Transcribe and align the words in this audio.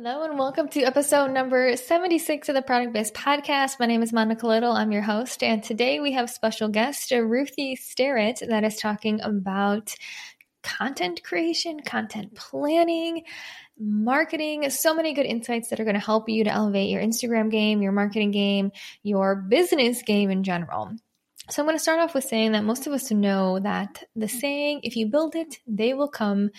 Hello 0.00 0.22
and 0.22 0.38
welcome 0.38 0.68
to 0.68 0.82
episode 0.84 1.32
number 1.32 1.74
76 1.76 2.48
of 2.48 2.54
the 2.54 2.62
Product 2.62 2.92
Biz 2.92 3.10
Podcast. 3.10 3.80
My 3.80 3.86
name 3.86 4.00
is 4.00 4.12
Monica 4.12 4.46
Little. 4.46 4.70
I'm 4.70 4.92
your 4.92 5.02
host. 5.02 5.42
And 5.42 5.60
today 5.60 5.98
we 5.98 6.12
have 6.12 6.30
special 6.30 6.68
guest 6.68 7.10
Ruthie 7.10 7.74
Sterrett 7.74 8.40
that 8.48 8.62
is 8.62 8.76
talking 8.76 9.20
about 9.20 9.96
content 10.62 11.24
creation, 11.24 11.80
content 11.80 12.36
planning, 12.36 13.24
marketing, 13.76 14.70
so 14.70 14.94
many 14.94 15.14
good 15.14 15.26
insights 15.26 15.70
that 15.70 15.80
are 15.80 15.84
going 15.84 15.94
to 15.94 16.00
help 16.00 16.28
you 16.28 16.44
to 16.44 16.52
elevate 16.52 16.90
your 16.90 17.02
Instagram 17.02 17.50
game, 17.50 17.82
your 17.82 17.90
marketing 17.90 18.30
game, 18.30 18.70
your 19.02 19.34
business 19.34 20.02
game 20.02 20.30
in 20.30 20.44
general. 20.44 20.92
So 21.50 21.60
I'm 21.60 21.66
going 21.66 21.76
to 21.76 21.82
start 21.82 21.98
off 21.98 22.14
with 22.14 22.22
saying 22.22 22.52
that 22.52 22.62
most 22.62 22.86
of 22.86 22.92
us 22.92 23.10
know 23.10 23.58
that 23.58 24.04
the 24.14 24.28
saying, 24.28 24.82
if 24.84 24.94
you 24.94 25.08
build 25.08 25.34
it, 25.34 25.56
they 25.66 25.92
will 25.92 26.08
come 26.08 26.50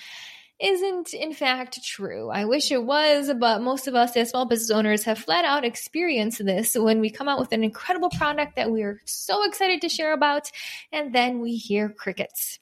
isn't 0.60 1.14
in 1.14 1.34
fact 1.34 1.84
true. 1.84 2.30
I 2.30 2.46
wish 2.46 2.72
it 2.72 2.84
was, 2.84 3.32
but 3.40 3.62
most 3.62 3.88
of 3.88 3.96
us 3.96 4.16
as 4.18 4.30
small 4.30 4.46
business 4.46 4.72
owners 4.72 5.04
have 5.04 5.20
flat 5.20 5.46
out 5.46 5.64
experienced 5.64 6.46
this 6.46 6.76
when 6.76 7.00
we 7.00 7.10
come 7.10 7.30
out 7.30 7.40
with 7.40 7.52
an 7.54 7.64
incredible 7.64 8.10
product 8.10 8.56
that 8.56 8.72
we 8.72 8.84
are 8.84 9.00
so 9.06 9.44
excited 9.44 9.82
to 9.82 9.90
share 9.90 10.14
about, 10.14 10.52
and 10.92 11.14
then 11.14 11.40
we 11.40 11.56
hear 11.56 11.90
crickets. 11.90 12.60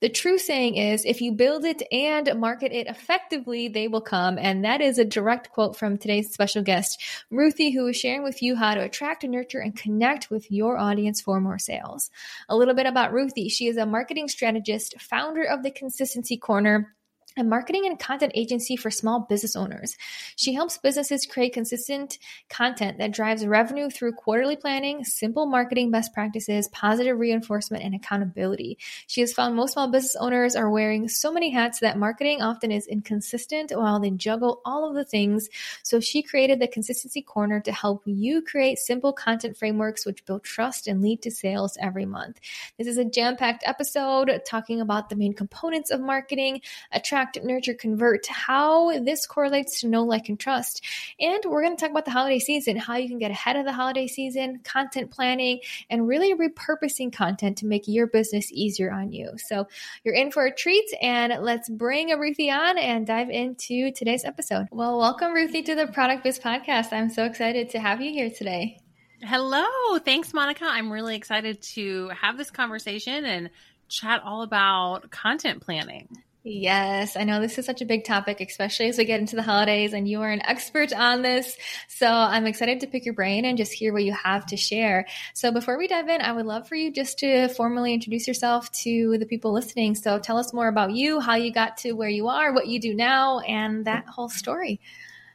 The 0.00 0.08
true 0.08 0.38
saying 0.38 0.76
is 0.76 1.04
if 1.04 1.20
you 1.20 1.32
build 1.32 1.64
it 1.64 1.82
and 1.90 2.30
market 2.38 2.72
it 2.72 2.86
effectively, 2.86 3.68
they 3.68 3.88
will 3.88 4.00
come. 4.00 4.38
And 4.38 4.64
that 4.64 4.80
is 4.80 4.98
a 4.98 5.04
direct 5.04 5.50
quote 5.50 5.76
from 5.76 5.98
today's 5.98 6.32
special 6.32 6.62
guest, 6.62 7.02
Ruthie, 7.30 7.70
who 7.70 7.86
is 7.88 7.96
sharing 7.96 8.22
with 8.22 8.42
you 8.42 8.56
how 8.56 8.74
to 8.74 8.82
attract, 8.82 9.24
nurture, 9.24 9.58
and 9.58 9.76
connect 9.76 10.30
with 10.30 10.50
your 10.50 10.78
audience 10.78 11.20
for 11.20 11.40
more 11.40 11.58
sales. 11.58 12.10
A 12.48 12.56
little 12.56 12.74
bit 12.74 12.86
about 12.86 13.12
Ruthie. 13.12 13.48
She 13.48 13.66
is 13.66 13.76
a 13.76 13.86
marketing 13.86 14.28
strategist, 14.28 15.00
founder 15.00 15.44
of 15.44 15.62
the 15.62 15.70
Consistency 15.70 16.36
Corner 16.36 16.95
a 17.36 17.44
marketing 17.44 17.86
and 17.86 17.98
content 17.98 18.32
agency 18.34 18.76
for 18.76 18.90
small 18.90 19.20
business 19.20 19.56
owners. 19.56 19.96
She 20.36 20.52
helps 20.52 20.76
businesses 20.76 21.24
create 21.26 21.54
consistent 21.54 22.18
content 22.50 22.98
that 22.98 23.12
drives 23.12 23.46
revenue 23.46 23.88
through 23.88 24.12
quarterly 24.12 24.54
planning, 24.54 25.02
simple 25.02 25.46
marketing 25.46 25.90
best 25.90 26.12
practices, 26.12 26.68
positive 26.68 27.18
reinforcement, 27.18 27.82
and 27.82 27.94
accountability. 27.94 28.76
She 29.06 29.22
has 29.22 29.32
found 29.32 29.56
most 29.56 29.72
small 29.72 29.90
business 29.90 30.14
owners 30.16 30.54
are 30.54 30.70
wearing 30.70 31.08
so 31.08 31.32
many 31.32 31.50
hats 31.50 31.80
that 31.80 31.98
marketing 31.98 32.42
often 32.42 32.70
is 32.70 32.86
inconsistent 32.86 33.72
while 33.74 33.98
they 33.98 34.10
juggle 34.10 34.60
all 34.66 34.86
of 34.86 34.94
the 34.94 35.04
things. 35.04 35.48
So 35.82 36.00
she 36.00 36.22
created 36.22 36.60
the 36.60 36.68
Consistency 36.68 37.22
Corner 37.22 37.60
to 37.60 37.72
help 37.72 38.02
you 38.04 38.42
create 38.42 38.78
simple 38.78 39.14
content 39.14 39.56
frameworks 39.56 40.04
which 40.04 40.24
build 40.26 40.44
trust 40.44 40.86
and 40.86 41.00
lead 41.00 41.22
to 41.22 41.30
sales 41.30 41.78
every 41.80 42.04
month. 42.04 42.40
This 42.76 42.86
is 42.86 42.98
a 42.98 43.04
jam 43.06 43.36
packed 43.36 43.64
episode 43.66 44.30
talking 44.46 44.82
about 44.82 45.08
the 45.08 45.16
main 45.16 45.32
components 45.32 45.90
of 45.90 46.02
marketing, 46.02 46.60
attract 46.92 47.42
nurture, 47.42 47.72
convert, 47.72 48.26
how 48.26 48.98
this 49.00 49.26
correlates 49.26 49.80
to 49.80 49.88
know, 49.88 50.04
like, 50.04 50.25
and 50.28 50.38
trust. 50.38 50.84
And 51.20 51.42
we're 51.44 51.62
going 51.62 51.76
to 51.76 51.80
talk 51.80 51.90
about 51.90 52.04
the 52.04 52.10
holiday 52.10 52.38
season, 52.38 52.76
how 52.76 52.96
you 52.96 53.08
can 53.08 53.18
get 53.18 53.30
ahead 53.30 53.56
of 53.56 53.64
the 53.64 53.72
holiday 53.72 54.06
season, 54.06 54.60
content 54.64 55.10
planning, 55.10 55.60
and 55.90 56.06
really 56.06 56.34
repurposing 56.34 57.12
content 57.12 57.58
to 57.58 57.66
make 57.66 57.88
your 57.88 58.06
business 58.06 58.50
easier 58.52 58.92
on 58.92 59.12
you. 59.12 59.32
So 59.36 59.68
you're 60.04 60.14
in 60.14 60.30
for 60.30 60.46
a 60.46 60.54
treat, 60.54 60.88
and 61.00 61.32
let's 61.42 61.68
bring 61.68 62.08
Ruthie 62.08 62.50
on 62.50 62.78
and 62.78 63.06
dive 63.06 63.30
into 63.30 63.92
today's 63.92 64.24
episode. 64.24 64.66
Well, 64.70 64.98
welcome, 64.98 65.32
Ruthie, 65.32 65.62
to 65.62 65.74
the 65.74 65.86
Product 65.86 66.24
Biz 66.24 66.38
Podcast. 66.38 66.92
I'm 66.92 67.10
so 67.10 67.24
excited 67.24 67.70
to 67.70 67.78
have 67.78 68.00
you 68.00 68.12
here 68.12 68.30
today. 68.30 68.80
Hello. 69.22 69.64
Thanks, 70.04 70.34
Monica. 70.34 70.64
I'm 70.66 70.92
really 70.92 71.16
excited 71.16 71.62
to 71.74 72.10
have 72.10 72.36
this 72.36 72.50
conversation 72.50 73.24
and 73.24 73.50
chat 73.88 74.20
all 74.22 74.42
about 74.42 75.10
content 75.10 75.62
planning. 75.62 76.08
Yes, 76.48 77.16
I 77.16 77.24
know 77.24 77.40
this 77.40 77.58
is 77.58 77.66
such 77.66 77.82
a 77.82 77.84
big 77.84 78.04
topic, 78.04 78.40
especially 78.40 78.86
as 78.86 78.98
we 78.98 79.04
get 79.04 79.18
into 79.18 79.34
the 79.34 79.42
holidays, 79.42 79.92
and 79.92 80.08
you 80.08 80.22
are 80.22 80.30
an 80.30 80.46
expert 80.46 80.92
on 80.92 81.22
this. 81.22 81.56
So 81.88 82.06
I'm 82.06 82.46
excited 82.46 82.78
to 82.80 82.86
pick 82.86 83.04
your 83.04 83.14
brain 83.14 83.44
and 83.44 83.58
just 83.58 83.72
hear 83.72 83.92
what 83.92 84.04
you 84.04 84.12
have 84.12 84.46
to 84.46 84.56
share. 84.56 85.06
So 85.34 85.50
before 85.50 85.76
we 85.76 85.88
dive 85.88 86.08
in, 86.08 86.20
I 86.20 86.30
would 86.30 86.46
love 86.46 86.68
for 86.68 86.76
you 86.76 86.92
just 86.92 87.18
to 87.18 87.48
formally 87.48 87.92
introduce 87.92 88.28
yourself 88.28 88.70
to 88.82 89.18
the 89.18 89.26
people 89.26 89.52
listening. 89.52 89.96
So 89.96 90.20
tell 90.20 90.38
us 90.38 90.54
more 90.54 90.68
about 90.68 90.92
you, 90.92 91.18
how 91.18 91.34
you 91.34 91.52
got 91.52 91.78
to 91.78 91.94
where 91.94 92.08
you 92.08 92.28
are, 92.28 92.54
what 92.54 92.68
you 92.68 92.78
do 92.78 92.94
now, 92.94 93.40
and 93.40 93.84
that 93.86 94.06
whole 94.06 94.28
story. 94.28 94.80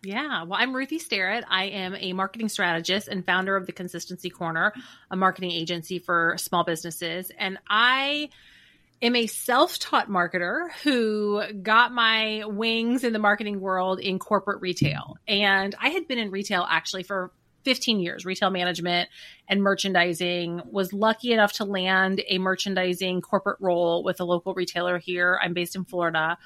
Yeah, 0.04 0.44
well, 0.44 0.60
I'm 0.62 0.74
Ruthie 0.74 0.98
Sterrett. 0.98 1.44
I 1.50 1.66
am 1.66 1.94
a 2.00 2.14
marketing 2.14 2.48
strategist 2.48 3.10
and 3.10 3.26
founder 3.26 3.58
of 3.58 3.66
the 3.66 3.74
Consistency 3.74 4.30
Corner, 4.30 4.72
a 5.12 5.18
marketing 5.18 5.52
agency 5.52 6.00
for 6.00 6.36
small 6.38 6.64
businesses. 6.64 7.34
And 7.38 7.58
I 7.68 8.30
am 9.02 9.16
a 9.16 9.28
self 9.28 9.80
taught 9.80 10.10
marketer 10.10 10.72
who 10.84 11.42
got 11.62 11.92
my 11.92 12.44
wings 12.46 13.04
in 13.04 13.14
the 13.14 13.20
marketing 13.20 13.60
world 13.60 14.00
in 14.00 14.20
corporate 14.20 14.62
retail. 14.62 15.18
And 15.28 15.76
I 15.80 15.90
had 15.90 16.08
been 16.08 16.20
in 16.20 16.32
retail 16.32 16.66
actually 16.70 17.04
for 17.04 17.32
15 17.64 18.00
years, 18.00 18.26
retail 18.26 18.50
management 18.50 19.10
and 19.48 19.62
merchandising. 19.62 20.62
Was 20.66 20.94
lucky 20.94 21.34
enough 21.34 21.54
to 21.54 21.66
land 21.66 22.22
a 22.28 22.38
merchandising 22.38 23.22
corporate 23.22 23.58
role 23.60 24.04
with 24.04 24.20
a 24.20 24.24
local 24.24 24.54
retailer 24.54 24.98
here. 24.98 25.40
I'm 25.42 25.54
based 25.54 25.76
in 25.76 25.86
Florida. 25.86 26.38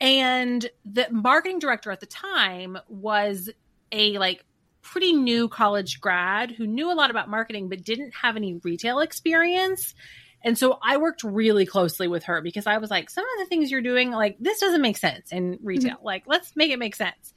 And 0.00 0.68
the 0.84 1.08
marketing 1.10 1.58
director 1.58 1.90
at 1.90 2.00
the 2.00 2.06
time 2.06 2.78
was 2.88 3.50
a 3.90 4.18
like 4.18 4.44
pretty 4.80 5.12
new 5.12 5.48
college 5.48 6.00
grad 6.00 6.52
who 6.52 6.66
knew 6.66 6.90
a 6.90 6.94
lot 6.94 7.10
about 7.10 7.28
marketing 7.28 7.68
but 7.68 7.84
didn't 7.84 8.14
have 8.14 8.36
any 8.36 8.54
retail 8.62 9.00
experience 9.00 9.94
and 10.42 10.56
so 10.56 10.78
I 10.82 10.98
worked 10.98 11.24
really 11.24 11.66
closely 11.66 12.08
with 12.08 12.24
her 12.24 12.40
because 12.40 12.66
I 12.66 12.78
was 12.78 12.90
like, 12.90 13.10
some 13.10 13.24
of 13.24 13.38
the 13.40 13.46
things 13.46 13.70
you're 13.70 13.80
doing, 13.80 14.10
like, 14.10 14.36
this 14.38 14.60
doesn't 14.60 14.82
make 14.82 14.96
sense 14.96 15.32
in 15.32 15.58
retail. 15.62 15.96
Mm-hmm. 15.96 16.06
Like, 16.06 16.24
let's 16.26 16.54
make 16.54 16.70
it 16.70 16.78
make 16.78 16.94
sense. 16.94 17.34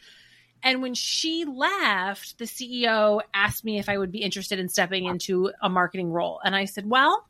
And 0.64 0.82
when 0.82 0.94
she 0.94 1.46
left, 1.46 2.38
the 2.38 2.46
CEO 2.46 3.22
asked 3.34 3.66
me 3.66 3.80
if 3.80 3.90
I 3.90 3.98
would 3.98 4.12
be 4.12 4.22
interested 4.22 4.60
in 4.60 4.70
stepping 4.70 5.06
into 5.06 5.52
a 5.62 5.70
marketing 5.70 6.12
role. 6.12 6.40
And 6.44 6.56
I 6.56 6.66
said, 6.66 6.88
well, 6.88 7.28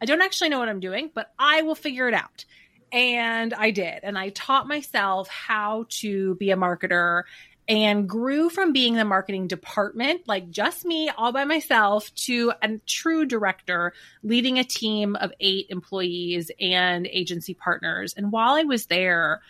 I 0.00 0.04
don't 0.04 0.20
actually 0.20 0.50
know 0.50 0.58
what 0.58 0.68
I'm 0.68 0.80
doing, 0.80 1.10
but 1.14 1.32
I 1.38 1.62
will 1.62 1.74
figure 1.74 2.08
it 2.08 2.14
out. 2.14 2.44
And 2.92 3.54
I 3.54 3.70
did. 3.70 4.00
And 4.02 4.18
I 4.18 4.28
taught 4.28 4.68
myself 4.68 5.28
how 5.28 5.86
to 5.88 6.34
be 6.34 6.50
a 6.50 6.56
marketer 6.56 7.22
and 7.68 8.08
grew 8.08 8.48
from 8.48 8.72
being 8.72 8.94
the 8.94 9.04
marketing 9.04 9.48
department, 9.48 10.22
like 10.26 10.50
just 10.50 10.84
me 10.84 11.08
all 11.08 11.32
by 11.32 11.44
myself, 11.44 12.14
to 12.14 12.52
a 12.62 12.78
true 12.86 13.26
director 13.26 13.92
leading 14.22 14.58
a 14.58 14.64
team 14.64 15.16
of 15.16 15.32
eight 15.40 15.66
employees 15.70 16.50
and 16.60 17.06
agency 17.06 17.54
partners. 17.54 18.14
And 18.16 18.30
while 18.30 18.54
I 18.54 18.62
was 18.62 18.86
there, 18.86 19.40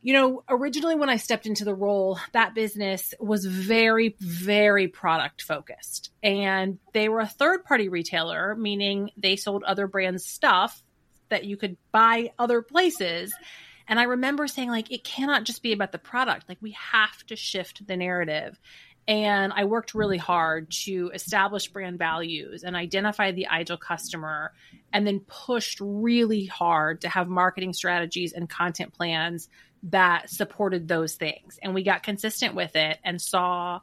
you 0.00 0.14
know, 0.14 0.42
originally 0.48 0.96
when 0.96 1.10
I 1.10 1.16
stepped 1.16 1.46
into 1.46 1.64
the 1.64 1.74
role, 1.74 2.18
that 2.32 2.54
business 2.54 3.14
was 3.20 3.44
very, 3.44 4.16
very 4.18 4.88
product 4.88 5.42
focused. 5.42 6.10
And 6.22 6.78
they 6.92 7.08
were 7.08 7.20
a 7.20 7.26
third 7.26 7.64
party 7.64 7.88
retailer, 7.88 8.56
meaning 8.56 9.10
they 9.16 9.36
sold 9.36 9.62
other 9.62 9.86
brands' 9.86 10.26
stuff 10.26 10.82
that 11.28 11.44
you 11.44 11.56
could 11.56 11.76
buy 11.92 12.32
other 12.38 12.62
places. 12.62 13.32
And 13.88 14.00
I 14.00 14.04
remember 14.04 14.46
saying, 14.46 14.70
like, 14.70 14.90
it 14.90 15.04
cannot 15.04 15.44
just 15.44 15.62
be 15.62 15.72
about 15.72 15.92
the 15.92 15.98
product. 15.98 16.48
Like, 16.48 16.58
we 16.60 16.72
have 16.72 17.24
to 17.26 17.36
shift 17.36 17.86
the 17.86 17.96
narrative. 17.96 18.60
And 19.08 19.52
I 19.52 19.64
worked 19.64 19.94
really 19.94 20.18
hard 20.18 20.70
to 20.84 21.10
establish 21.12 21.66
brand 21.68 21.98
values 21.98 22.62
and 22.62 22.76
identify 22.76 23.32
the 23.32 23.48
ideal 23.48 23.76
customer, 23.76 24.52
and 24.92 25.04
then 25.04 25.20
pushed 25.20 25.78
really 25.80 26.46
hard 26.46 27.00
to 27.00 27.08
have 27.08 27.28
marketing 27.28 27.72
strategies 27.72 28.32
and 28.32 28.48
content 28.48 28.92
plans 28.92 29.48
that 29.84 30.30
supported 30.30 30.86
those 30.86 31.16
things. 31.16 31.58
And 31.60 31.74
we 31.74 31.82
got 31.82 32.04
consistent 32.04 32.54
with 32.54 32.76
it 32.76 32.98
and 33.02 33.20
saw 33.20 33.80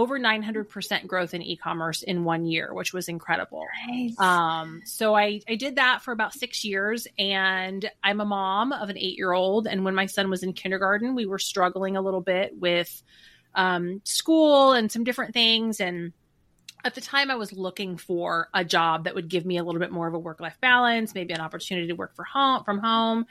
over 0.00 0.18
900% 0.18 1.06
growth 1.06 1.34
in 1.34 1.42
e-commerce 1.42 2.02
in 2.02 2.24
one 2.24 2.44
year, 2.44 2.72
which 2.72 2.92
was 2.92 3.08
incredible. 3.08 3.64
Nice. 3.88 4.18
Um, 4.18 4.82
so 4.84 5.14
I, 5.14 5.40
I 5.48 5.54
did 5.54 5.76
that 5.76 6.02
for 6.02 6.12
about 6.12 6.32
six 6.32 6.64
years 6.64 7.06
and 7.18 7.88
I'm 8.02 8.20
a 8.20 8.24
mom 8.24 8.72
of 8.72 8.88
an 8.88 8.98
eight 8.98 9.16
year 9.16 9.32
old. 9.32 9.66
And 9.66 9.84
when 9.84 9.94
my 9.94 10.06
son 10.06 10.30
was 10.30 10.42
in 10.42 10.52
kindergarten, 10.52 11.14
we 11.14 11.26
were 11.26 11.38
struggling 11.38 11.96
a 11.96 12.02
little 12.02 12.20
bit 12.20 12.52
with 12.58 13.02
um, 13.54 14.00
school 14.04 14.72
and 14.72 14.90
some 14.90 15.04
different 15.04 15.34
things. 15.34 15.80
And 15.80 16.12
at 16.84 16.94
the 16.94 17.00
time 17.00 17.30
I 17.30 17.36
was 17.36 17.52
looking 17.52 17.96
for 17.96 18.48
a 18.54 18.64
job 18.64 19.04
that 19.04 19.14
would 19.14 19.28
give 19.28 19.44
me 19.44 19.58
a 19.58 19.64
little 19.64 19.80
bit 19.80 19.92
more 19.92 20.08
of 20.08 20.14
a 20.14 20.18
work 20.18 20.40
life 20.40 20.56
balance, 20.60 21.14
maybe 21.14 21.34
an 21.34 21.40
opportunity 21.40 21.88
to 21.88 21.94
work 21.94 22.16
for 22.16 22.24
home 22.24 22.64
from 22.64 22.78
home. 22.78 23.26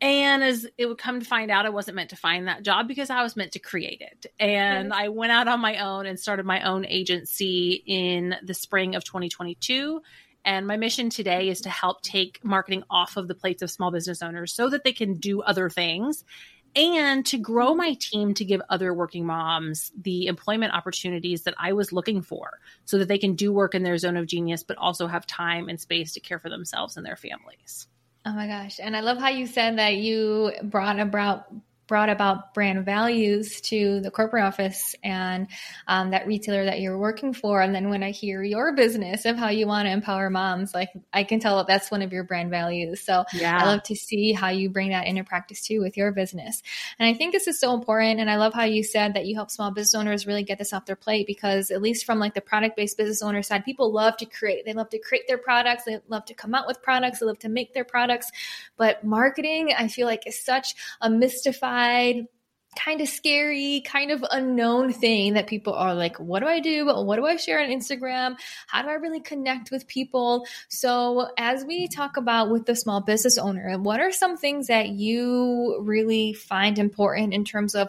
And 0.00 0.42
as 0.42 0.66
it 0.76 0.86
would 0.86 0.98
come 0.98 1.20
to 1.20 1.26
find 1.26 1.50
out, 1.50 1.64
I 1.64 1.70
wasn't 1.70 1.96
meant 1.96 2.10
to 2.10 2.16
find 2.16 2.48
that 2.48 2.62
job 2.62 2.86
because 2.86 3.08
I 3.08 3.22
was 3.22 3.36
meant 3.36 3.52
to 3.52 3.58
create 3.58 4.02
it. 4.02 4.26
And 4.38 4.92
I 4.92 5.08
went 5.08 5.32
out 5.32 5.48
on 5.48 5.60
my 5.60 5.78
own 5.78 6.06
and 6.06 6.20
started 6.20 6.44
my 6.44 6.62
own 6.62 6.84
agency 6.84 7.82
in 7.86 8.36
the 8.42 8.54
spring 8.54 8.94
of 8.94 9.04
2022. 9.04 10.02
And 10.44 10.66
my 10.66 10.76
mission 10.76 11.08
today 11.10 11.48
is 11.48 11.62
to 11.62 11.70
help 11.70 12.02
take 12.02 12.44
marketing 12.44 12.84
off 12.90 13.16
of 13.16 13.26
the 13.26 13.34
plates 13.34 13.62
of 13.62 13.70
small 13.70 13.90
business 13.90 14.22
owners 14.22 14.52
so 14.52 14.68
that 14.68 14.84
they 14.84 14.92
can 14.92 15.14
do 15.14 15.40
other 15.40 15.70
things 15.70 16.24
and 16.76 17.24
to 17.24 17.38
grow 17.38 17.74
my 17.74 17.94
team 17.94 18.34
to 18.34 18.44
give 18.44 18.60
other 18.68 18.92
working 18.92 19.24
moms 19.24 19.90
the 20.00 20.26
employment 20.26 20.74
opportunities 20.74 21.44
that 21.44 21.54
I 21.58 21.72
was 21.72 21.90
looking 21.90 22.20
for 22.20 22.60
so 22.84 22.98
that 22.98 23.08
they 23.08 23.18
can 23.18 23.34
do 23.34 23.50
work 23.50 23.74
in 23.74 23.82
their 23.82 23.96
zone 23.96 24.18
of 24.18 24.26
genius, 24.26 24.62
but 24.62 24.76
also 24.76 25.06
have 25.06 25.26
time 25.26 25.70
and 25.70 25.80
space 25.80 26.12
to 26.12 26.20
care 26.20 26.38
for 26.38 26.50
themselves 26.50 26.98
and 26.98 27.06
their 27.06 27.16
families. 27.16 27.88
Oh 28.26 28.32
my 28.32 28.48
gosh. 28.48 28.80
And 28.82 28.96
I 28.96 29.00
love 29.00 29.18
how 29.18 29.28
you 29.28 29.46
said 29.46 29.78
that 29.78 29.96
you 29.96 30.52
brought 30.64 30.98
about 30.98 31.46
brought 31.86 32.08
about 32.08 32.52
brand 32.52 32.84
values 32.84 33.60
to 33.60 34.00
the 34.00 34.10
corporate 34.10 34.42
office 34.42 34.94
and 35.04 35.46
um, 35.86 36.10
that 36.10 36.26
retailer 36.26 36.64
that 36.64 36.80
you're 36.80 36.98
working 36.98 37.32
for. 37.32 37.60
And 37.60 37.74
then 37.74 37.90
when 37.90 38.02
I 38.02 38.10
hear 38.10 38.42
your 38.42 38.74
business 38.74 39.24
of 39.24 39.36
how 39.36 39.48
you 39.48 39.66
want 39.66 39.86
to 39.86 39.92
empower 39.92 40.28
moms, 40.28 40.74
like 40.74 40.90
I 41.12 41.22
can 41.24 41.38
tell 41.38 41.58
that 41.58 41.68
that's 41.68 41.90
one 41.90 42.02
of 42.02 42.12
your 42.12 42.24
brand 42.24 42.50
values. 42.50 43.00
So 43.00 43.24
yeah. 43.32 43.58
I 43.60 43.66
love 43.66 43.84
to 43.84 43.94
see 43.94 44.32
how 44.32 44.48
you 44.48 44.68
bring 44.68 44.90
that 44.90 45.06
into 45.06 45.22
practice 45.22 45.64
too 45.64 45.80
with 45.80 45.96
your 45.96 46.10
business. 46.10 46.62
And 46.98 47.08
I 47.08 47.14
think 47.14 47.32
this 47.32 47.46
is 47.46 47.60
so 47.60 47.74
important. 47.74 48.20
And 48.20 48.28
I 48.28 48.36
love 48.36 48.52
how 48.52 48.64
you 48.64 48.82
said 48.82 49.14
that 49.14 49.26
you 49.26 49.36
help 49.36 49.50
small 49.50 49.70
business 49.70 49.94
owners 49.94 50.26
really 50.26 50.42
get 50.42 50.58
this 50.58 50.72
off 50.72 50.86
their 50.86 50.96
plate 50.96 51.26
because 51.26 51.70
at 51.70 51.82
least 51.82 52.04
from 52.04 52.18
like 52.18 52.34
the 52.34 52.40
product 52.40 52.76
based 52.76 52.96
business 52.96 53.22
owner 53.22 53.42
side, 53.42 53.64
people 53.64 53.92
love 53.92 54.16
to 54.16 54.26
create. 54.26 54.64
They 54.64 54.72
love 54.72 54.90
to 54.90 54.98
create 54.98 55.28
their 55.28 55.38
products. 55.38 55.84
They 55.84 55.98
love 56.08 56.24
to 56.26 56.34
come 56.34 56.54
out 56.54 56.66
with 56.66 56.82
products. 56.82 57.20
They 57.20 57.26
love 57.26 57.38
to 57.40 57.48
make 57.48 57.74
their 57.74 57.84
products. 57.84 58.32
But 58.76 59.04
marketing, 59.04 59.72
I 59.76 59.86
feel 59.86 60.06
like 60.06 60.26
is 60.26 60.42
such 60.42 60.74
a 61.00 61.08
mystified 61.08 61.75
kind 62.76 63.00
of 63.00 63.08
scary, 63.08 63.82
kind 63.84 64.10
of 64.10 64.24
unknown 64.30 64.92
thing 64.92 65.34
that 65.34 65.46
people 65.46 65.72
are 65.72 65.94
like, 65.94 66.18
what 66.18 66.40
do 66.40 66.46
I 66.46 66.60
do? 66.60 66.86
What 66.86 67.16
do 67.16 67.26
I 67.26 67.36
share 67.36 67.60
on 67.60 67.70
Instagram? 67.70 68.36
How 68.66 68.82
do 68.82 68.88
I 68.88 68.94
really 68.94 69.20
connect 69.20 69.70
with 69.70 69.88
people? 69.88 70.46
So, 70.68 71.28
as 71.38 71.64
we 71.64 71.88
talk 71.88 72.16
about 72.16 72.50
with 72.50 72.66
the 72.66 72.76
small 72.76 73.00
business 73.00 73.38
owner, 73.38 73.78
what 73.78 74.00
are 74.00 74.12
some 74.12 74.36
things 74.36 74.66
that 74.68 74.90
you 74.90 75.80
really 75.80 76.34
find 76.34 76.78
important 76.78 77.32
in 77.32 77.44
terms 77.44 77.74
of 77.74 77.88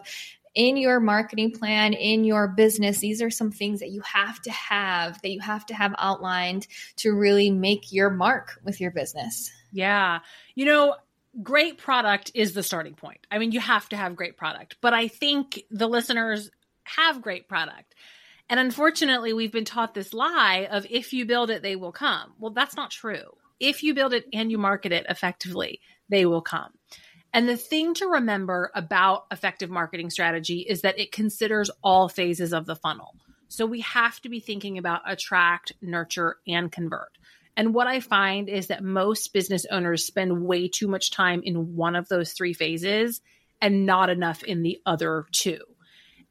in 0.56 0.76
your 0.76 1.00
marketing 1.00 1.52
plan, 1.52 1.94
in 1.94 2.24
your 2.24 2.48
business, 2.48 2.98
these 2.98 3.22
are 3.22 3.30
some 3.30 3.52
things 3.52 3.80
that 3.80 3.92
you 3.92 4.02
have 4.02 4.42
to 4.42 4.52
have, 4.52 5.22
that 5.22 5.30
you 5.30 5.40
have 5.40 5.64
to 5.68 5.76
have 5.76 5.94
outlined 6.00 6.66
to 6.96 7.12
really 7.12 7.52
make 7.52 7.92
your 7.92 8.10
mark 8.10 8.60
with 8.64 8.82
your 8.82 8.90
business. 8.90 9.52
Yeah. 9.72 10.20
You 10.56 10.66
know, 10.66 10.96
great 11.42 11.78
product 11.78 12.32
is 12.34 12.54
the 12.54 12.64
starting 12.64 12.94
point. 12.94 13.26
I 13.30 13.38
mean, 13.38 13.52
you 13.52 13.60
have 13.60 13.90
to 13.90 13.98
have 13.98 14.16
great 14.16 14.38
product, 14.38 14.78
but 14.82 14.94
I 14.94 15.08
think 15.08 15.62
the 15.70 15.88
listeners 15.88 16.50
have 16.84 17.22
great 17.22 17.48
product. 17.48 17.96
And 18.50 18.60
unfortunately, 18.60 19.34
we've 19.34 19.52
been 19.52 19.66
taught 19.66 19.94
this 19.94 20.14
lie 20.14 20.68
of 20.72 20.88
if 20.90 21.14
you 21.14 21.26
build 21.26 21.50
it, 21.50 21.62
they 21.62 21.76
will 21.76 21.92
come. 21.92 22.34
Well, 22.40 22.52
that's 22.52 22.78
not 22.78 22.92
true. 22.92 23.36
If 23.60 23.84
you 23.84 23.94
build 23.94 24.14
it 24.14 24.26
and 24.32 24.50
you 24.52 24.58
market 24.58 24.92
it 24.92 25.06
effectively, 25.10 25.82
they 26.10 26.26
will 26.26 26.42
come. 26.42 26.72
And 27.34 27.48
the 27.48 27.58
thing 27.58 27.94
to 27.96 28.08
remember 28.08 28.72
about 28.74 29.26
effective 29.32 29.70
marketing 29.70 30.10
strategy 30.10 30.60
is 30.60 30.82
that 30.82 30.98
it 30.98 31.12
considers 31.12 31.70
all 31.84 32.08
phases 32.08 32.54
of 32.54 32.66
the 32.66 32.76
funnel. 32.76 33.16
So 33.50 33.66
we 33.66 33.82
have 33.82 34.20
to 34.22 34.30
be 34.30 34.40
thinking 34.40 34.78
about 34.78 35.02
attract, 35.06 35.74
nurture, 35.82 36.38
and 36.48 36.72
convert. 36.72 37.18
And 37.58 37.74
what 37.74 37.88
I 37.88 38.00
find 38.00 38.48
is 38.48 38.68
that 38.68 38.84
most 38.84 39.34
business 39.34 39.66
owners 39.70 40.06
spend 40.06 40.44
way 40.44 40.70
too 40.70 40.88
much 40.88 41.12
time 41.12 41.42
in 41.44 41.76
one 41.76 41.96
of 41.96 42.08
those 42.08 42.32
three 42.32 42.54
phases 42.54 43.20
and 43.60 43.88
not 43.88 44.12
enough 44.12 44.44
in 44.44 44.62
the 44.62 44.80
other 44.86 45.26
two. 45.32 45.60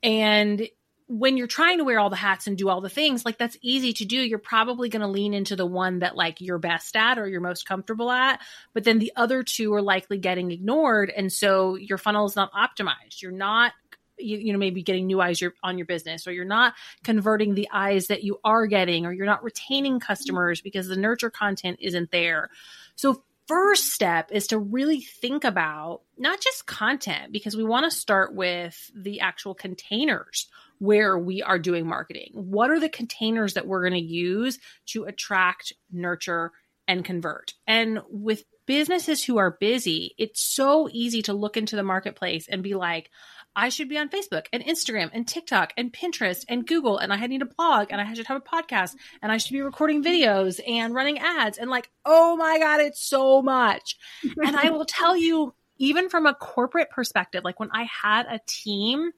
And 0.04 0.68
when 1.08 1.36
you're 1.36 1.48
trying 1.48 1.78
to 1.78 1.84
wear 1.84 1.98
all 1.98 2.10
the 2.10 2.16
hats 2.16 2.46
and 2.46 2.56
do 2.56 2.68
all 2.68 2.80
the 2.80 2.88
things, 2.88 3.24
like 3.24 3.38
that's 3.38 3.58
easy 3.60 3.92
to 3.94 4.04
do. 4.04 4.16
You're 4.16 4.38
probably 4.38 4.88
going 4.88 5.02
to 5.02 5.08
lean 5.08 5.34
into 5.34 5.56
the 5.56 5.66
one 5.66 6.00
that 6.00 6.16
like 6.16 6.40
you're 6.40 6.58
best 6.58 6.96
at 6.96 7.18
or 7.18 7.28
you're 7.28 7.40
most 7.40 7.66
comfortable 7.66 8.10
at, 8.10 8.40
but 8.72 8.84
then 8.84 8.98
the 9.00 9.12
other 9.16 9.42
two 9.42 9.74
are 9.74 9.82
likely 9.82 10.18
getting 10.18 10.52
ignored. 10.52 11.12
And 11.16 11.32
so 11.32 11.74
your 11.74 11.98
funnel 11.98 12.26
is 12.26 12.36
not 12.36 12.52
optimized. 12.52 13.20
You're 13.20 13.32
not 13.32 13.72
you, 14.18 14.38
you 14.38 14.52
know 14.52 14.58
maybe 14.58 14.82
getting 14.82 15.06
new 15.06 15.20
eyes 15.20 15.42
on 15.62 15.78
your 15.78 15.86
business 15.86 16.26
or 16.26 16.32
you're 16.32 16.44
not 16.44 16.74
converting 17.04 17.54
the 17.54 17.68
eyes 17.72 18.08
that 18.08 18.24
you 18.24 18.40
are 18.44 18.66
getting 18.66 19.06
or 19.06 19.12
you're 19.12 19.26
not 19.26 19.44
retaining 19.44 20.00
customers 20.00 20.60
because 20.60 20.88
the 20.88 20.96
nurture 20.96 21.30
content 21.30 21.78
isn't 21.80 22.10
there. 22.10 22.50
So 22.96 23.22
first 23.46 23.92
step 23.92 24.30
is 24.32 24.48
to 24.48 24.58
really 24.58 25.00
think 25.00 25.44
about 25.44 26.02
not 26.18 26.40
just 26.40 26.66
content 26.66 27.32
because 27.32 27.56
we 27.56 27.64
want 27.64 27.84
to 27.84 27.96
start 27.96 28.34
with 28.34 28.90
the 28.94 29.20
actual 29.20 29.54
containers 29.54 30.48
where 30.78 31.16
we 31.16 31.42
are 31.42 31.58
doing 31.58 31.86
marketing. 31.86 32.30
What 32.34 32.70
are 32.70 32.80
the 32.80 32.88
containers 32.88 33.54
that 33.54 33.66
we're 33.66 33.88
going 33.88 34.00
to 34.00 34.12
use 34.12 34.58
to 34.86 35.04
attract 35.04 35.72
nurture 35.90 36.52
and 36.86 37.04
convert? 37.04 37.54
And 37.66 38.00
with 38.10 38.44
businesses 38.66 39.22
who 39.22 39.38
are 39.38 39.56
busy 39.60 40.12
it's 40.18 40.42
so 40.42 40.88
easy 40.90 41.22
to 41.22 41.32
look 41.32 41.56
into 41.56 41.76
the 41.76 41.84
marketplace 41.84 42.48
and 42.48 42.64
be 42.64 42.74
like 42.74 43.10
I 43.56 43.70
should 43.70 43.88
be 43.88 43.96
on 43.96 44.10
Facebook 44.10 44.46
and 44.52 44.62
Instagram 44.62 45.08
and 45.14 45.26
TikTok 45.26 45.72
and 45.78 45.90
Pinterest 45.90 46.44
and 46.46 46.66
Google 46.66 46.98
and 46.98 47.10
I 47.10 47.26
need 47.26 47.40
a 47.40 47.46
blog 47.46 47.88
and 47.90 48.00
I 48.00 48.12
should 48.12 48.26
have 48.26 48.36
a 48.36 48.40
podcast 48.40 48.94
and 49.22 49.32
I 49.32 49.38
should 49.38 49.54
be 49.54 49.62
recording 49.62 50.04
videos 50.04 50.60
and 50.64 50.94
running 50.94 51.18
ads 51.18 51.56
and 51.56 51.70
like, 51.70 51.90
oh 52.04 52.36
my 52.36 52.58
God, 52.58 52.80
it's 52.80 53.00
so 53.00 53.40
much. 53.40 53.96
and 54.44 54.54
I 54.54 54.70
will 54.70 54.84
tell 54.84 55.16
you, 55.16 55.54
even 55.78 56.10
from 56.10 56.26
a 56.26 56.34
corporate 56.34 56.90
perspective, 56.90 57.44
like 57.44 57.58
when 57.58 57.70
I 57.72 57.84
had 57.84 58.26
a 58.26 58.40
team, 58.46 59.12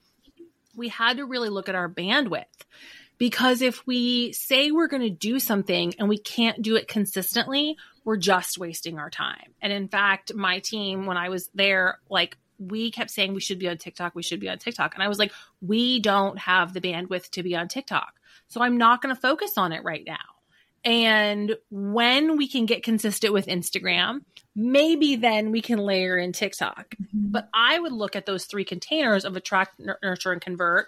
we 0.77 0.89
had 0.89 1.17
to 1.17 1.27
really 1.27 1.49
look 1.49 1.69
at 1.69 1.75
our 1.75 1.89
bandwidth 1.89 2.45
because 3.19 3.61
if 3.61 3.85
we 3.87 4.33
say 4.33 4.71
we're 4.71 4.87
going 4.87 5.03
to 5.03 5.11
do 5.11 5.41
something 5.41 5.95
and 5.99 6.09
we 6.09 6.19
can't 6.19 6.63
do 6.63 6.77
it 6.77 6.87
consistently, 6.87 7.77
we're 8.05 8.17
just 8.17 8.57
wasting 8.57 8.99
our 8.99 9.11
time. 9.11 9.53
And 9.61 9.73
in 9.73 9.89
fact, 9.89 10.33
my 10.33 10.61
team, 10.61 11.07
when 11.07 11.17
I 11.17 11.29
was 11.29 11.51
there, 11.55 11.99
like 12.09 12.39
we 12.59 12.91
kept 12.91 13.11
saying 13.11 13.35
we 13.35 13.41
should 13.41 13.59
be 13.59 13.69
on 13.69 13.79
TikTok, 13.79 14.15
we 14.15 14.23
should 14.23 14.41
be 14.41 14.49
on 14.49 14.59
TikTok. 14.59 14.95
And 14.95 15.03
I 15.03 15.09
was 15.09 15.19
like, 15.19 15.33
we 15.61 16.01
don't 16.01 16.39
have 16.39 16.73
the 16.73 16.81
bandwidth 16.81 17.31
to 17.31 17.43
be 17.43 17.57
on 17.57 17.69
TikTok. 17.69 18.15
So 18.49 18.63
I'm 18.63 18.79
not 18.79 19.03
going 19.03 19.15
to 19.15 19.21
focus 19.21 19.53
on 19.57 19.73
it 19.73 19.85
right 19.85 20.05
now. 20.07 20.17
And 20.85 21.57
when 21.71 22.37
we 22.37 22.49
can 22.49 22.67
get 22.67 22.83
consistent 22.83 23.33
with 23.33 23.47
Instagram, 23.47 24.21
maybe 24.55 25.17
then 25.17 25.51
we 25.51 25.61
can 25.61 25.79
layer 25.79 26.17
in 26.17 26.33
TikTok. 26.33 26.95
Mm-hmm. 26.95 27.31
But 27.33 27.49
I 27.53 27.79
would 27.79 27.93
look 27.93 28.17
at 28.17 28.27
those 28.27 28.45
three 28.45 28.65
containers 28.65 29.25
of 29.25 29.37
attract, 29.37 29.81
nurture, 30.03 30.33
and 30.33 30.41
convert 30.41 30.87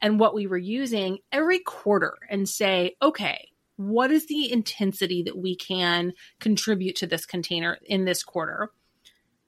and 0.00 0.18
what 0.18 0.34
we 0.34 0.46
were 0.46 0.58
using 0.58 1.18
every 1.30 1.60
quarter 1.60 2.18
and 2.28 2.48
say, 2.48 2.96
okay, 3.00 3.48
what 3.76 4.10
is 4.10 4.26
the 4.26 4.52
intensity 4.52 5.22
that 5.22 5.38
we 5.38 5.56
can 5.56 6.12
contribute 6.40 6.96
to 6.96 7.06
this 7.06 7.24
container 7.24 7.78
in 7.84 8.04
this 8.04 8.22
quarter? 8.22 8.70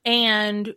And 0.04 0.74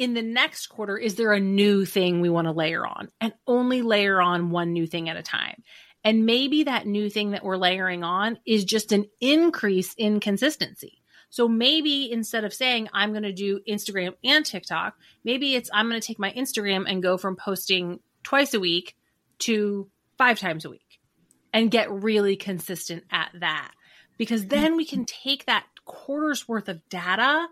in 0.00 0.14
the 0.14 0.22
next 0.22 0.68
quarter, 0.68 0.96
is 0.96 1.16
there 1.16 1.34
a 1.34 1.40
new 1.40 1.84
thing 1.84 2.22
we 2.22 2.30
want 2.30 2.46
to 2.46 2.52
layer 2.52 2.86
on? 2.86 3.10
And 3.20 3.34
only 3.46 3.82
layer 3.82 4.18
on 4.22 4.50
one 4.50 4.72
new 4.72 4.86
thing 4.86 5.10
at 5.10 5.18
a 5.18 5.22
time. 5.22 5.62
And 6.02 6.24
maybe 6.24 6.64
that 6.64 6.86
new 6.86 7.10
thing 7.10 7.32
that 7.32 7.44
we're 7.44 7.58
layering 7.58 8.02
on 8.02 8.38
is 8.46 8.64
just 8.64 8.92
an 8.92 9.04
increase 9.20 9.94
in 9.98 10.18
consistency. 10.18 11.02
So 11.28 11.46
maybe 11.46 12.10
instead 12.10 12.44
of 12.44 12.54
saying 12.54 12.88
I'm 12.94 13.10
going 13.10 13.24
to 13.24 13.32
do 13.32 13.60
Instagram 13.68 14.14
and 14.24 14.44
TikTok, 14.44 14.94
maybe 15.22 15.54
it's 15.54 15.68
I'm 15.70 15.90
going 15.90 16.00
to 16.00 16.06
take 16.06 16.18
my 16.18 16.32
Instagram 16.32 16.86
and 16.88 17.02
go 17.02 17.18
from 17.18 17.36
posting 17.36 18.00
twice 18.22 18.54
a 18.54 18.60
week 18.60 18.96
to 19.40 19.90
five 20.16 20.40
times 20.40 20.64
a 20.64 20.70
week 20.70 20.98
and 21.52 21.70
get 21.70 21.92
really 21.92 22.36
consistent 22.36 23.04
at 23.10 23.28
that. 23.34 23.72
Because 24.16 24.46
then 24.46 24.76
we 24.76 24.86
can 24.86 25.04
take 25.04 25.44
that 25.44 25.66
quarter's 25.84 26.48
worth 26.48 26.70
of 26.70 26.88
data 26.88 27.46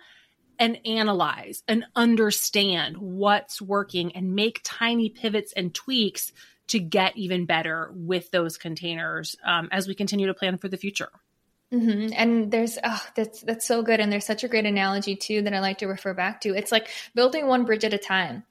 and 0.59 0.79
analyze 0.87 1.63
and 1.69 1.85
understand 1.95 2.97
what's 2.99 3.61
working 3.61 4.15
and 4.17 4.35
make 4.35 4.61
tiny 4.65 5.09
pivots 5.09 5.53
and 5.53 5.75
tweaks 5.75 6.33
to 6.69 6.79
get 6.79 7.17
even 7.17 7.47
better 7.47 7.91
with 7.95 8.31
those 8.31 8.59
containers 8.59 9.37
um, 9.45 9.69
as 9.73 9.89
we 9.89 9.95
continue 9.95 10.27
to 10.27 10.35
plan 10.35 10.59
for 10.59 10.69
the 10.69 10.77
future. 10.77 11.11
Mm-hmm. 11.73 12.13
And 12.15 12.51
there's 12.51 12.79
oh, 12.83 13.07
that's 13.15 13.43
that's 13.43 13.67
so 13.67 13.83
good, 13.83 14.01
and 14.01 14.11
there's 14.11 14.25
such 14.25 14.43
a 14.43 14.49
great 14.49 14.65
analogy 14.65 15.17
too 15.17 15.43
that 15.43 15.53
I 15.53 15.61
like 15.61 15.79
to 15.79 15.87
refer 15.87 16.15
back 16.15 16.41
to. 16.43 16.55
It's 16.55 16.73
like 16.73 16.89
building 17.15 17.47
one 17.47 17.67
bridge 17.67 17.85
at 17.85 17.93
a 17.93 17.99
time 17.99 18.45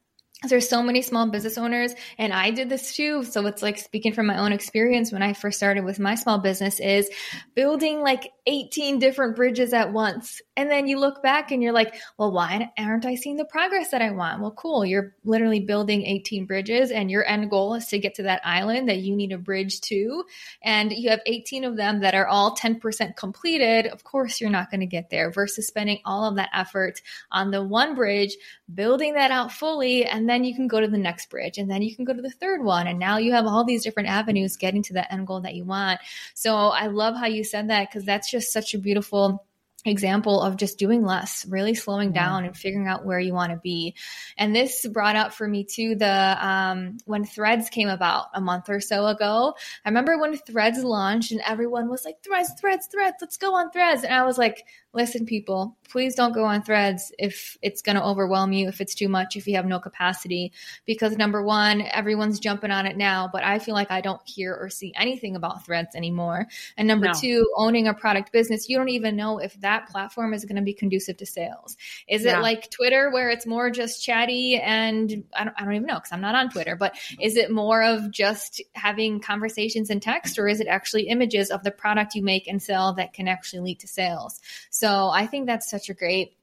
there's 0.43 0.69
so 0.69 0.83
many 0.83 1.01
small 1.01 1.27
business 1.27 1.57
owners 1.57 1.95
and 2.19 2.31
i 2.31 2.51
did 2.51 2.69
this 2.69 2.95
too 2.95 3.23
so 3.23 3.43
it's 3.47 3.63
like 3.63 3.79
speaking 3.79 4.13
from 4.13 4.27
my 4.27 4.37
own 4.37 4.51
experience 4.51 5.11
when 5.11 5.23
i 5.23 5.33
first 5.33 5.57
started 5.57 5.83
with 5.83 5.97
my 5.97 6.13
small 6.13 6.37
business 6.37 6.79
is 6.79 7.09
building 7.55 8.01
like 8.01 8.31
18 8.45 8.99
different 8.99 9.35
bridges 9.35 9.73
at 9.73 9.91
once 9.91 10.39
and 10.55 10.69
then 10.69 10.87
you 10.87 10.99
look 10.99 11.23
back 11.23 11.51
and 11.51 11.63
you're 11.63 11.73
like 11.73 11.95
well 12.19 12.31
why 12.31 12.69
aren't 12.77 13.07
i 13.07 13.15
seeing 13.15 13.35
the 13.35 13.45
progress 13.45 13.89
that 13.89 14.03
i 14.03 14.11
want? 14.11 14.39
Well 14.39 14.51
cool 14.51 14.85
you're 14.85 15.15
literally 15.25 15.59
building 15.59 16.05
18 16.05 16.45
bridges 16.45 16.91
and 16.91 17.09
your 17.09 17.25
end 17.27 17.49
goal 17.49 17.73
is 17.73 17.87
to 17.87 17.97
get 17.97 18.13
to 18.15 18.23
that 18.23 18.41
island 18.43 18.89
that 18.89 18.99
you 18.99 19.15
need 19.15 19.31
a 19.31 19.39
bridge 19.39 19.81
to 19.81 20.23
and 20.61 20.91
you 20.91 21.09
have 21.09 21.21
18 21.25 21.63
of 21.63 21.77
them 21.77 22.01
that 22.01 22.13
are 22.13 22.27
all 22.27 22.55
10% 22.55 23.15
completed 23.15 23.87
of 23.87 24.03
course 24.03 24.39
you're 24.39 24.51
not 24.51 24.69
going 24.69 24.81
to 24.81 24.85
get 24.85 25.09
there 25.09 25.31
versus 25.31 25.65
spending 25.65 25.99
all 26.05 26.25
of 26.25 26.35
that 26.35 26.49
effort 26.53 27.01
on 27.31 27.49
the 27.49 27.63
one 27.63 27.95
bridge 27.95 28.37
building 28.71 29.15
that 29.15 29.31
out 29.31 29.51
fully 29.51 30.05
and 30.05 30.26
then 30.29 30.43
you 30.43 30.55
can 30.55 30.67
go 30.67 30.79
to 30.79 30.87
the 30.87 30.97
next 30.97 31.29
bridge 31.29 31.57
and 31.57 31.69
then 31.69 31.81
you 31.81 31.95
can 31.95 32.05
go 32.05 32.13
to 32.13 32.21
the 32.21 32.31
third 32.31 32.63
one 32.63 32.87
and 32.87 32.99
now 32.99 33.17
you 33.17 33.31
have 33.31 33.45
all 33.45 33.63
these 33.63 33.83
different 33.83 34.09
avenues 34.09 34.57
getting 34.57 34.83
to 34.83 34.93
that 34.93 35.11
end 35.11 35.27
goal 35.27 35.41
that 35.41 35.55
you 35.55 35.63
want. 35.63 35.99
So 36.33 36.55
i 36.55 36.87
love 36.87 37.15
how 37.15 37.27
you 37.27 37.43
said 37.43 37.69
that 37.69 37.89
because 37.89 38.05
that's 38.05 38.29
just 38.29 38.51
such 38.51 38.73
a 38.73 38.77
beautiful 38.77 39.46
example 39.87 40.41
of 40.41 40.57
just 40.57 40.77
doing 40.77 41.03
less, 41.03 41.45
really 41.47 41.73
slowing 41.73 42.11
down 42.11 42.45
and 42.45 42.55
figuring 42.55 42.87
out 42.87 43.05
where 43.05 43.19
you 43.19 43.33
want 43.33 43.51
to 43.51 43.57
be. 43.57 43.95
And 44.37 44.55
this 44.55 44.85
brought 44.87 45.15
up 45.15 45.33
for 45.33 45.47
me 45.47 45.63
too 45.63 45.95
the 45.95 46.37
um, 46.47 46.97
when 47.05 47.25
Threads 47.25 47.69
came 47.69 47.89
about 47.89 48.27
a 48.33 48.41
month 48.41 48.69
or 48.69 48.79
so 48.79 49.05
ago. 49.07 49.53
I 49.85 49.89
remember 49.89 50.17
when 50.19 50.37
Threads 50.37 50.83
launched 50.83 51.31
and 51.31 51.41
everyone 51.45 51.89
was 51.89 52.05
like, 52.05 52.23
Threads, 52.23 52.51
Threads, 52.59 52.87
Threads, 52.87 53.17
let's 53.21 53.37
go 53.37 53.55
on 53.55 53.71
Threads. 53.71 54.03
And 54.03 54.13
I 54.13 54.25
was 54.25 54.37
like, 54.37 54.63
listen, 54.97 55.27
people, 55.27 55.77
please 55.89 56.15
don't 56.15 56.33
go 56.33 56.43
on 56.43 56.63
threads 56.63 57.11
if 57.19 57.55
it's 57.61 57.83
going 57.83 57.95
to 57.95 58.03
overwhelm 58.03 58.51
you, 58.51 58.67
if 58.67 58.81
it's 58.81 58.95
too 58.95 59.07
much, 59.07 59.35
if 59.35 59.47
you 59.47 59.55
have 59.55 59.65
no 59.65 59.79
capacity. 59.79 60.51
Because 60.85 61.15
number 61.15 61.43
one, 61.43 61.83
everyone's 61.93 62.39
jumping 62.39 62.71
on 62.71 62.87
it 62.87 62.97
now, 62.97 63.29
but 63.31 63.43
I 63.43 63.59
feel 63.59 63.75
like 63.75 63.91
I 63.91 64.01
don't 64.01 64.21
hear 64.25 64.55
or 64.55 64.69
see 64.69 64.91
anything 64.95 65.35
about 65.35 65.63
threads 65.63 65.95
anymore. 65.95 66.47
And 66.77 66.87
number 66.87 67.05
no. 67.07 67.13
two, 67.13 67.53
owning 67.55 67.87
a 67.87 67.93
product 67.93 68.31
business, 68.31 68.67
you 68.67 68.77
don't 68.77 68.89
even 68.89 69.15
know 69.15 69.37
if 69.37 69.53
that 69.61 69.76
platform 69.85 70.33
is 70.33 70.45
going 70.45 70.55
to 70.55 70.61
be 70.61 70.73
conducive 70.73 71.17
to 71.17 71.25
sales. 71.25 71.77
Is 72.07 72.23
yeah. 72.23 72.39
it 72.39 72.41
like 72.41 72.71
Twitter 72.71 73.11
where 73.11 73.29
it's 73.29 73.45
more 73.45 73.69
just 73.69 74.03
chatty 74.03 74.57
and 74.57 75.23
I 75.35 75.43
don't, 75.43 75.53
I 75.57 75.63
don't 75.63 75.75
even 75.75 75.87
know 75.87 75.95
because 75.95 76.11
I'm 76.11 76.21
not 76.21 76.33
on 76.33 76.49
Twitter, 76.49 76.75
but 76.75 76.97
is 77.21 77.35
it 77.35 77.51
more 77.51 77.83
of 77.83 78.09
just 78.09 78.61
having 78.73 79.19
conversations 79.19 79.89
in 79.89 79.99
text 79.99 80.39
or 80.39 80.47
is 80.47 80.59
it 80.59 80.67
actually 80.67 81.03
images 81.09 81.51
of 81.51 81.63
the 81.63 81.71
product 81.71 82.15
you 82.15 82.23
make 82.23 82.47
and 82.47 82.61
sell 82.61 82.93
that 82.93 83.13
can 83.13 83.27
actually 83.27 83.59
lead 83.59 83.79
to 83.81 83.87
sales? 83.87 84.39
So 84.71 85.09
I 85.09 85.27
think 85.27 85.45
that's 85.45 85.69
such 85.69 85.89
a 85.89 85.93
great 85.93 86.33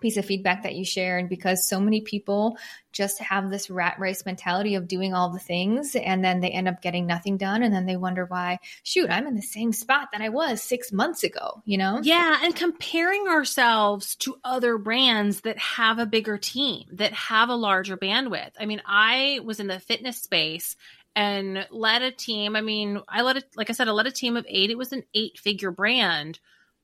piece 0.00 0.16
of 0.16 0.24
feedback 0.24 0.62
that 0.62 0.74
you 0.74 0.84
shared 0.84 1.28
because 1.28 1.68
so 1.68 1.80
many 1.80 2.00
people 2.00 2.56
just 2.92 3.20
have 3.20 3.50
this 3.50 3.70
rat 3.70 3.96
race 3.98 4.26
mentality 4.26 4.74
of 4.74 4.88
doing 4.88 5.14
all 5.14 5.30
the 5.30 5.38
things 5.38 5.94
and 5.94 6.24
then 6.24 6.40
they 6.40 6.50
end 6.50 6.66
up 6.66 6.82
getting 6.82 7.06
nothing 7.06 7.36
done. 7.36 7.62
And 7.62 7.72
then 7.72 7.86
they 7.86 7.96
wonder 7.96 8.24
why 8.24 8.58
shoot 8.82 9.10
i'm 9.10 9.26
in 9.26 9.34
the 9.34 9.42
same 9.42 9.72
spot 9.72 10.08
that 10.12 10.20
i 10.20 10.28
was 10.28 10.62
six 10.62 10.92
months 10.92 11.22
ago 11.22 11.62
you 11.64 11.78
know? 11.78 12.00
Yeah. 12.02 12.38
And 12.42 12.54
comparing 12.54 13.28
ourselves 13.28 14.16
to 14.16 14.36
other 14.44 14.78
brands 14.78 15.42
that 15.42 15.58
have 15.58 15.98
a 15.98 16.06
bigger 16.06 16.38
team 16.38 16.84
that 16.92 17.12
have 17.12 17.48
a 17.48 17.54
larger 17.54 17.96
bandwidth. 17.96 18.52
I 18.58 18.66
mean 18.66 18.82
i 18.86 19.40
was 19.44 19.60
in 19.60 19.66
the 19.66 19.80
fitness 19.80 20.18
space 20.18 20.76
and 21.16 21.66
led 21.70 22.02
a 22.02 22.10
team. 22.10 22.56
I 22.56 22.60
mean 22.60 23.00
i 23.08 23.22
led 23.22 23.38
a, 23.38 23.42
like 23.56 23.70
i 23.70 23.72
said 23.72 23.88
i 23.88 23.92
led 23.92 24.06
a 24.06 24.12
team 24.12 24.36
of 24.36 24.46
eight. 24.48 24.70
It 24.70 24.78
was 24.78 24.92
an 24.92 25.04
eight 25.14 25.38
figure 25.38 25.70
brand 25.70 26.38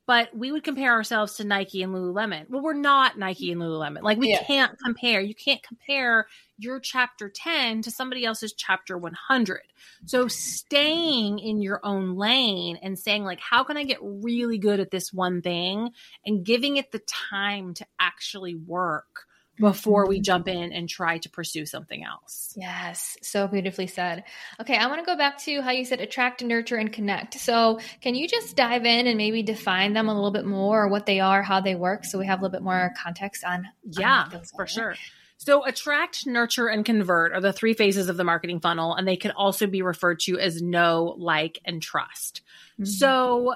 but 0.07 0.35
we 0.35 0.53
would 0.53 0.63
compare 0.63 0.93
ourselves 0.93 1.35
to 1.35 1.45
Nike 1.45 1.83
and 1.83 1.93
Lululemon. 1.93 2.49
Well, 2.49 2.63
we're 2.63 2.75
not 2.75 3.19
Nike 3.19 3.51
and 3.51 3.61
Lululemon. 3.61 4.03
Like 4.03 4.19
we 4.19 4.31
yeah. 4.31 4.45
can't 4.45 4.79
compare. 4.79 5.21
You 5.21 5.35
can't 5.35 5.63
compare 5.63 6.27
your 6.59 6.79
chapter 6.79 7.29
10 7.29 7.83
to 7.83 7.91
somebody 7.91 8.25
else's 8.25 8.53
chapter 8.53 8.97
100. 8.97 9.61
So 10.07 10.29
staying 10.29 11.41
in 11.41 11.61
your 11.61 11.81
own 11.85 12.17
lane 12.17 12.79
and 12.83 12.99
saying 12.99 13.25
like 13.25 13.41
how 13.41 13.65
can 13.65 13.77
I 13.77 13.85
get 13.85 13.99
really 14.01 14.59
good 14.59 14.81
at 14.81 14.91
this 14.91 15.13
one 15.13 15.43
thing 15.43 15.91
and 16.25 16.45
giving 16.45 16.77
it 16.77 16.93
the 16.93 17.01
time 17.01 17.75
to 17.75 17.87
actually 17.99 18.55
work 18.55 19.25
before 19.59 20.07
we 20.07 20.17
mm-hmm. 20.17 20.23
jump 20.23 20.49
in 20.49 20.73
and 20.73 20.89
try 20.89 21.19
to 21.19 21.29
pursue 21.29 21.67
something 21.67 22.05
else. 22.05 22.53
Yes, 22.57 23.17
so 23.23 23.47
beautifully 23.49 23.87
said. 23.87 24.25
Okay, 24.61 24.77
I 24.77 24.87
want 24.87 25.01
to 25.01 25.07
go 25.07 25.17
back 25.17 25.39
to 25.45 25.63
how 25.63 25.71
you 25.71 25.85
said 25.85 26.01
attract, 26.01 26.43
nurture, 26.43 26.77
and 26.77 26.93
connect. 26.93 27.35
So, 27.35 27.81
can 28.01 28.15
you 28.15 28.29
just 28.29 28.57
dive 28.57 28.85
in 28.85 29.07
and 29.07 29.17
maybe 29.17 29.43
define 29.43 29.93
them 29.93 30.09
a 30.09 30.15
little 30.15 30.31
bit 30.31 30.47
more, 30.47 30.85
or 30.85 30.89
what 30.89 31.07
they 31.07 31.21
are, 31.21 31.43
how 31.43 31.61
they 31.61 31.75
work, 31.75 32.05
so 32.05 32.19
we 32.19 32.27
have 32.27 32.41
a 32.41 32.43
little 32.43 32.59
bit 32.59 32.63
more 32.63 32.93
context 33.03 33.45
on? 33.45 33.67
Yeah, 33.85 34.29
on 34.33 34.43
for 34.57 34.67
sure. 34.67 34.95
So, 35.39 35.65
attract, 35.67 36.27
nurture, 36.27 36.69
and 36.69 36.85
convert 36.85 37.33
are 37.33 37.41
the 37.41 37.53
three 37.53 37.75
phases 37.75 38.09
of 38.09 38.17
the 38.17 38.25
marketing 38.25 38.61
funnel, 38.61 38.95
and 38.95 39.07
they 39.07 39.17
can 39.17 39.33
also 39.33 39.67
be 39.67 39.83
referred 39.83 40.21
to 40.21 40.39
as 40.39 40.63
know, 40.63 41.15
like, 41.19 41.59
and 41.65 41.83
trust. 41.83 42.41
Mm-hmm. 42.81 42.85
So, 42.85 43.55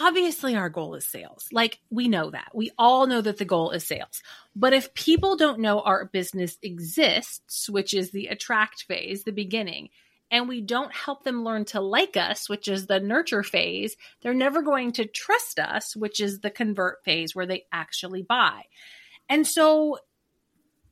obviously 0.00 0.54
our 0.54 0.68
goal 0.68 0.94
is 0.94 1.06
sales. 1.06 1.48
Like 1.52 1.80
we 1.90 2.08
know 2.08 2.30
that. 2.30 2.50
We 2.54 2.70
all 2.78 3.06
know 3.06 3.20
that 3.20 3.38
the 3.38 3.44
goal 3.44 3.70
is 3.70 3.86
sales. 3.86 4.22
But 4.54 4.72
if 4.72 4.94
people 4.94 5.36
don't 5.36 5.60
know 5.60 5.80
our 5.80 6.04
business 6.04 6.58
exists, 6.62 7.68
which 7.68 7.94
is 7.94 8.10
the 8.10 8.26
attract 8.28 8.84
phase, 8.84 9.24
the 9.24 9.32
beginning, 9.32 9.88
and 10.30 10.48
we 10.48 10.60
don't 10.60 10.94
help 10.94 11.24
them 11.24 11.44
learn 11.44 11.64
to 11.66 11.80
like 11.80 12.16
us, 12.16 12.48
which 12.48 12.68
is 12.68 12.86
the 12.86 13.00
nurture 13.00 13.42
phase, 13.42 13.96
they're 14.22 14.32
never 14.32 14.62
going 14.62 14.92
to 14.92 15.04
trust 15.04 15.58
us, 15.58 15.96
which 15.96 16.20
is 16.20 16.40
the 16.40 16.50
convert 16.50 17.02
phase 17.04 17.34
where 17.34 17.46
they 17.46 17.64
actually 17.72 18.22
buy. 18.22 18.62
And 19.28 19.46
so 19.46 19.98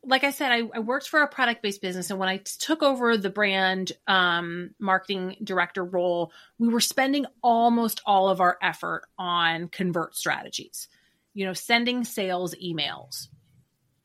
like 0.09 0.25
I 0.25 0.31
said, 0.31 0.51
I, 0.51 0.63
I 0.75 0.79
worked 0.79 1.07
for 1.07 1.21
a 1.21 1.29
product 1.29 1.63
based 1.63 1.83
business. 1.83 2.11
And 2.11 2.19
when 2.19 2.31
I 2.31 2.39
took 2.39 2.83
over 2.83 3.17
the 3.17 3.29
brand 3.29 3.93
um, 4.07 4.71
marketing 4.79 5.37
director 5.45 5.85
role, 5.85 6.33
we 6.59 6.69
were 6.69 6.81
spending 6.81 7.27
almost 7.43 8.01
all 8.07 8.31
of 8.31 8.41
our 8.41 8.57
effort 8.63 9.03
on 9.19 9.69
convert 9.69 10.17
strategies, 10.17 10.89
you 11.35 11.45
know, 11.45 11.53
sending 11.53 12.05
sales 12.05 12.55
emails, 12.55 13.29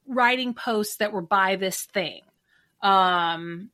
writing 0.05 0.53
posts 0.53 0.97
that 0.97 1.13
were 1.13 1.21
buy 1.21 1.55
this 1.55 1.83
thing. 1.83 2.21
Um, 2.81 3.69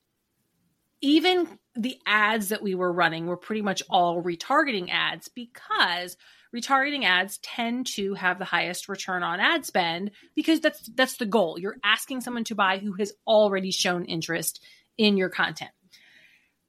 even 1.01 1.47
the 1.75 1.97
ads 2.05 2.49
that 2.49 2.61
we 2.61 2.75
were 2.75 2.91
running 2.91 3.25
were 3.25 3.37
pretty 3.37 3.63
much 3.63 3.81
all 3.89 4.21
retargeting 4.21 4.89
ads 4.91 5.29
because 5.29 6.15
retargeting 6.55 7.03
ads 7.03 7.37
tend 7.39 7.87
to 7.87 8.13
have 8.15 8.39
the 8.39 8.45
highest 8.45 8.89
return 8.89 9.23
on 9.23 9.39
ad 9.39 9.65
spend 9.65 10.11
because 10.35 10.59
that's 10.59 10.89
that's 10.95 11.17
the 11.17 11.25
goal. 11.25 11.57
You're 11.59 11.77
asking 11.83 12.21
someone 12.21 12.43
to 12.45 12.55
buy 12.55 12.77
who 12.77 12.93
has 12.93 13.13
already 13.27 13.71
shown 13.71 14.05
interest 14.05 14.63
in 14.97 15.17
your 15.17 15.29
content. 15.29 15.71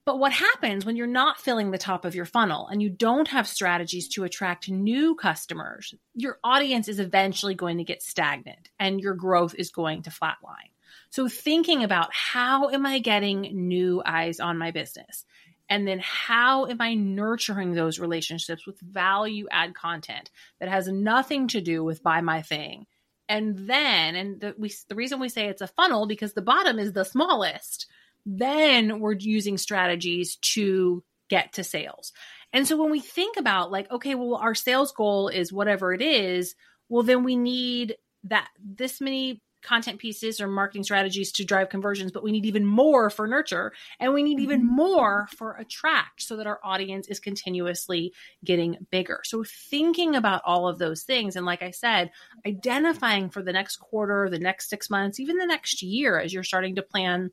But 0.07 0.19
what 0.19 0.33
happens 0.33 0.85
when 0.85 0.97
you're 0.97 1.07
not 1.07 1.41
filling 1.41 1.71
the 1.71 1.79
top 1.79 2.05
of 2.05 2.15
your 2.15 2.25
funnel 2.25 2.67
and 2.67 2.83
you 2.83 2.89
don't 2.89 3.29
have 3.29 3.47
strategies 3.47 4.09
to 4.09 4.25
attract 4.25 4.69
new 4.69 5.15
customers? 5.15 5.95
Your 6.15 6.39
audience 6.43 6.89
is 6.89 6.99
eventually 6.99 7.55
going 7.55 7.79
to 7.79 7.85
get 7.85 8.03
stagnant 8.03 8.71
and 8.79 9.01
your 9.01 9.15
growth 9.15 9.55
is 9.57 9.71
going 9.71 10.03
to 10.03 10.11
flatline. 10.11 10.73
So, 11.11 11.29
thinking 11.29 11.85
about 11.85 12.09
how 12.13 12.71
am 12.71 12.87
I 12.87 12.99
getting 12.99 13.69
new 13.69 14.03
eyes 14.05 14.41
on 14.41 14.59
my 14.59 14.71
business? 14.71 15.25
And 15.71 15.87
then 15.87 16.01
how 16.03 16.67
am 16.67 16.81
I 16.81 16.95
nurturing 16.95 17.73
those 17.73 18.01
relationships 18.01 18.67
with 18.67 18.81
value 18.81 19.47
add 19.53 19.75
content 19.75 20.31
that 20.59 20.69
has 20.69 20.89
nothing 20.89 21.47
to 21.49 21.61
do 21.61 21.85
with 21.85 22.03
buy 22.03 22.21
my 22.21 22.43
thing? 22.43 22.87
And 23.29 23.57
then, 23.57 24.17
and 24.17 24.41
the, 24.41 24.55
we, 24.59 24.75
the 24.89 24.97
reason 24.97 25.21
we 25.21 25.29
say 25.29 25.47
it's 25.47 25.63
a 25.63 25.69
funnel 25.69 26.09
because 26.09 26.35
the 26.35 26.43
bottom 26.43 26.81
is 26.81 26.93
the 26.93 27.05
smallest, 27.05 27.87
then 28.27 28.99
we're 28.99 29.15
using 29.15 29.57
strategies 29.57 30.37
to 30.55 31.05
get 31.29 31.53
to 31.53 31.63
sales. 31.63 32.13
And 32.53 32.67
so 32.67 32.77
when 32.77 32.91
we 32.91 32.99
think 32.99 33.37
about 33.37 33.71
like, 33.71 33.89
okay, 33.93 34.17
well, 34.17 34.35
our 34.35 34.57
sales 34.57 34.91
goal 34.91 35.29
is 35.29 35.53
whatever 35.53 35.95
it 35.95 36.03
is, 36.03 36.57
well, 36.89 37.05
then 37.05 37.23
we 37.23 37.37
need 37.37 37.95
that 38.25 38.49
this 38.59 39.01
many 39.01 39.41
content 39.63 39.99
pieces 39.99 40.41
or 40.41 40.49
marketing 40.49 40.85
strategies 40.85 41.33
to 41.33 41.45
drive 41.45 41.69
conversions, 41.69 42.13
but 42.13 42.23
we 42.23 42.33
need 42.33 42.47
even 42.47 42.65
more 42.65 43.11
for 43.11 43.27
nurture 43.27 43.73
and 43.99 44.13
we 44.13 44.23
need 44.23 44.41
even 44.41 44.61
mm-hmm. 44.61 44.77
more 44.77 45.29
for 45.37 45.57
attract 45.57 46.23
so 46.23 46.37
that 46.37 46.47
our 46.47 46.61
audience 46.65 47.09
is 47.09 47.21
continuously 47.21 48.13
getting 48.45 48.77
bigger. 48.91 49.21
So 49.25 49.45
thinking 49.45 50.15
about 50.15 50.43
all 50.45 50.69
of 50.69 50.79
those 50.79 51.03
things 51.03 51.37
and 51.37 51.47
like 51.47 51.63
I 51.63 51.71
said, 51.71 52.11
identifying 52.47 53.31
for 53.31 53.43
the 53.43 53.53
next 53.53 53.77
quarter, 53.77 54.29
the 54.31 54.39
next 54.39 54.71
6 54.71 54.91
months, 54.91 55.21
even 55.21 55.37
the 55.37 55.47
next 55.47 55.83
year 55.83 56.19
as 56.19 56.33
you're 56.33 56.43
starting 56.43 56.77
to 56.77 56.83
plan 56.83 57.31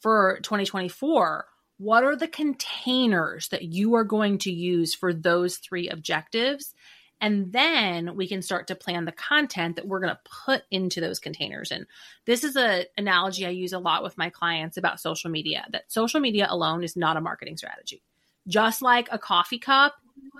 for 0.00 0.38
2024, 0.42 1.46
what 1.78 2.04
are 2.04 2.16
the 2.16 2.28
containers 2.28 3.48
that 3.48 3.62
you 3.62 3.94
are 3.94 4.04
going 4.04 4.38
to 4.38 4.52
use 4.52 4.94
for 4.94 5.12
those 5.12 5.56
three 5.56 5.88
objectives? 5.88 6.74
And 7.20 7.52
then 7.52 8.16
we 8.16 8.28
can 8.28 8.42
start 8.42 8.66
to 8.68 8.74
plan 8.74 9.04
the 9.04 9.12
content 9.12 9.76
that 9.76 9.86
we're 9.86 10.00
going 10.00 10.14
to 10.14 10.30
put 10.44 10.62
into 10.70 11.00
those 11.00 11.18
containers. 11.18 11.70
And 11.70 11.86
this 12.26 12.44
is 12.44 12.56
an 12.56 12.84
analogy 12.98 13.46
I 13.46 13.50
use 13.50 13.72
a 13.72 13.78
lot 13.78 14.02
with 14.02 14.18
my 14.18 14.30
clients 14.30 14.76
about 14.76 15.00
social 15.00 15.30
media 15.30 15.66
that 15.72 15.90
social 15.90 16.20
media 16.20 16.46
alone 16.50 16.84
is 16.84 16.96
not 16.96 17.16
a 17.16 17.22
marketing 17.22 17.56
strategy. 17.56 18.02
Just 18.46 18.82
like 18.82 19.08
a 19.10 19.18
coffee 19.18 19.58
cup 19.58 19.94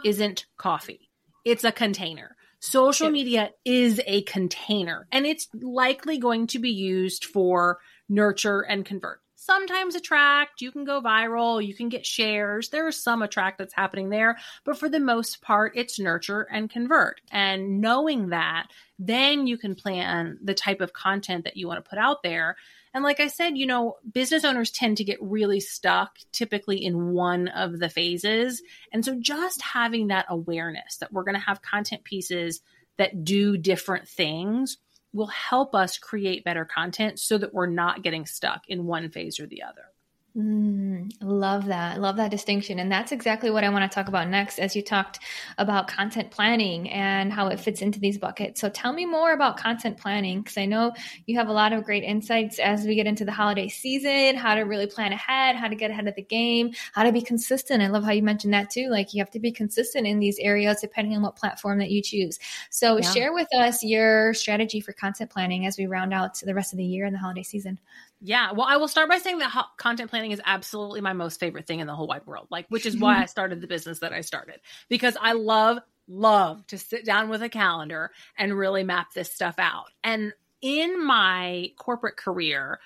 isn't 0.05 0.47
coffee, 0.59 1.09
it's 1.45 1.65
a 1.65 1.73
container. 1.73 2.37
Social 2.61 3.11
media 3.11 3.51
is 3.65 4.01
a 4.07 4.23
container 4.23 5.07
and 5.13 5.27
it's 5.27 5.49
likely 5.55 6.19
going 6.19 6.47
to 6.49 6.59
be 6.59 6.71
used 6.71 7.25
for 7.25 7.79
nurture 8.09 8.61
and 8.61 8.85
convert 8.85 9.21
sometimes 9.45 9.95
attract, 9.95 10.63
you 10.63 10.73
can 10.73 10.85
go 10.85 11.03
viral, 11.03 11.65
you 11.65 11.75
can 11.75 11.91
get 11.91 12.07
shares. 12.07 12.71
There's 12.71 12.97
some 12.97 13.21
attract 13.21 13.59
that's 13.59 13.75
happening 13.75 14.09
there, 14.09 14.39
but 14.65 14.79
for 14.79 14.89
the 14.89 15.01
most 15.01 15.43
part, 15.43 15.73
it's 15.77 15.99
nurture 15.99 16.43
and 16.51 16.71
convert. 16.71 17.21
And 17.31 17.81
knowing 17.81 18.31
that, 18.31 18.69
then 18.99 19.47
you 19.47 19.59
can 19.59 19.75
plan 19.75 20.39
the 20.43 20.55
type 20.55 20.81
of 20.81 20.95
content 20.95 21.45
that 21.45 21.57
you 21.57 21.69
want 21.69 21.85
to 21.85 21.89
put 21.89 21.99
out 21.99 22.23
there. 22.23 22.57
And 22.95 23.05
like 23.05 23.21
I 23.21 23.27
said, 23.27 23.59
you 23.59 23.67
know, 23.67 23.97
business 24.11 24.45
owners 24.45 24.71
tend 24.71 24.97
to 24.99 25.05
get 25.05 25.21
really 25.21 25.61
stuck 25.61 26.17
typically 26.33 26.83
in 26.83 27.11
one 27.11 27.49
of 27.49 27.79
the 27.79 27.89
phases. 27.91 28.63
And 28.93 29.05
so 29.05 29.17
just 29.21 29.61
having 29.61 30.07
that 30.07 30.27
awareness 30.29 30.97
that 30.99 31.13
we're 31.13 31.25
going 31.25 31.35
to 31.35 31.41
have 31.41 31.61
content 31.61 32.05
pieces 32.05 32.63
that 32.97 33.25
do 33.25 33.57
different 33.57 34.09
things 34.09 34.79
will 35.15 35.29
help 35.29 35.75
us 35.75 35.97
create 35.97 36.45
better 36.45 36.65
content 36.65 37.19
so 37.19 37.39
that 37.39 37.55
we're 37.55 37.67
not 37.67 38.03
getting 38.03 38.27
stuck 38.27 38.69
in 38.69 38.85
one 38.85 39.09
phase 39.09 39.41
or 39.41 39.47
the 39.47 39.63
other. 39.63 39.94
Mm, 40.37 41.13
love 41.21 41.67
that. 41.67 42.01
Love 42.01 42.17
that 42.17 42.33
distinction. 42.33 42.81
And 42.81 42.91
that's 42.91 43.13
exactly 43.13 43.51
what 43.51 43.63
I 43.63 43.69
want 43.69 43.89
to 43.89 43.95
talk 43.95 44.09
about 44.09 44.29
next 44.29 44.59
as 44.59 44.75
you 44.75 44.83
talked 44.83 45.21
about 45.59 45.87
content 45.87 46.33
planning 46.33 46.91
and 46.91 47.33
how 47.33 47.47
it 47.49 47.61
fits 47.61 47.83
into 47.83 48.01
these 48.01 48.19
buckets. 48.19 48.61
So 48.61 48.69
tell 48.69 48.93
me 48.93 49.07
more 49.07 49.33
about 49.33 49.59
content 49.59 49.97
planning 49.97 50.41
because 50.41 50.59
I 50.59 50.67
know 50.67 50.93
you 51.27 51.39
have 51.39 51.47
a 51.47 51.53
lot 51.53 51.73
of 51.73 51.85
great 51.85 52.03
insights 52.03 52.59
as 52.59 52.85
we 52.85 52.97
get 52.97 53.07
into 53.07 53.25
the 53.25 53.31
holiday 53.31 53.69
season, 53.69 54.35
how 54.35 54.57
to 54.57 54.63
really 54.63 54.89
plan 54.89 55.13
ahead, 55.13 55.55
how 55.55 55.69
to 55.69 55.77
get 55.77 55.93
ahead 55.93 56.09
of 56.09 56.17
the 56.17 56.23
game, 56.23 56.73
how 56.95 57.05
to 57.05 57.13
be 57.13 57.23
consistent. 57.23 57.81
I 57.81 57.87
love 57.87 58.03
how 58.03 58.11
you 58.11 58.23
mentioned 58.25 58.55
that 58.55 58.71
too. 58.71 58.89
Like 58.91 59.15
you 59.15 59.21
have 59.21 59.31
to 59.33 59.41
be 59.41 59.53
consistent 59.53 60.05
in 60.05 60.19
these 60.19 60.41
areas 60.41 60.79
depending 60.81 61.17
on 61.17 61.23
what 61.23 61.37
platform 61.37 61.79
that 61.79 61.93
you 61.93 62.03
choose. 62.03 62.41
So 62.71 62.97
yeah. 62.97 63.13
share 63.13 63.33
with 63.33 63.55
us 63.55 63.85
your 63.85 64.35
strategy 64.35 64.81
for 64.81 64.93
content 64.95 65.31
planning 65.31 65.65
as 65.65 65.79
we 65.79 65.87
round 65.87 66.13
out 66.13 66.41
the 66.41 66.55
rest 66.55 66.73
of 66.73 66.79
the 66.79 66.85
year 66.85 67.07
and 67.07 67.15
the 67.15 67.21
holiday 67.21 67.45
season. 67.45 67.79
Yeah, 68.27 68.53
well, 68.53 68.67
I 68.67 68.79
will 68.79 68.89
start 68.89 69.11
by 69.11 69.19
saying 69.19 69.39
that 69.41 69.67
content 69.77 70.11
planning 70.25 70.33
is 70.33 70.41
absolutely 70.45 71.01
my 71.01 71.13
most 71.13 71.39
favorite 71.39 71.67
thing 71.67 71.81
in 71.81 71.87
the 71.87 71.95
whole 71.95 72.07
wide 72.07 72.27
world. 72.27 72.49
Like, 72.51 72.67
which 72.69 72.87
is 72.87 72.97
why 72.97 73.23
I 73.23 73.27
started 73.27 73.61
the 73.61 73.67
business 73.67 74.01
that 74.01 74.13
I 74.13 74.23
started 74.23 74.61
because 74.89 75.17
I 75.21 75.33
love 75.33 75.79
love 76.07 76.67
to 76.67 76.79
sit 76.79 77.05
down 77.05 77.29
with 77.29 77.43
a 77.43 77.49
calendar 77.49 78.11
and 78.37 78.57
really 78.57 78.85
map 78.85 79.13
this 79.15 79.33
stuff 79.33 79.55
out. 79.59 79.87
And 80.03 80.33
in 80.61 81.05
my 81.05 81.71
corporate 81.79 82.17
career, 82.17 82.79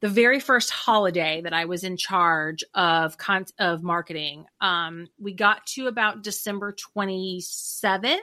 the 0.00 0.08
very 0.08 0.38
first 0.38 0.70
holiday 0.70 1.40
that 1.42 1.52
I 1.52 1.64
was 1.64 1.82
in 1.82 1.96
charge 1.96 2.62
of 2.74 3.18
con- 3.18 3.46
of 3.58 3.82
marketing, 3.82 4.46
um, 4.60 5.08
we 5.18 5.34
got 5.34 5.66
to 5.74 5.88
about 5.88 6.22
December 6.22 6.74
27th 6.96 8.18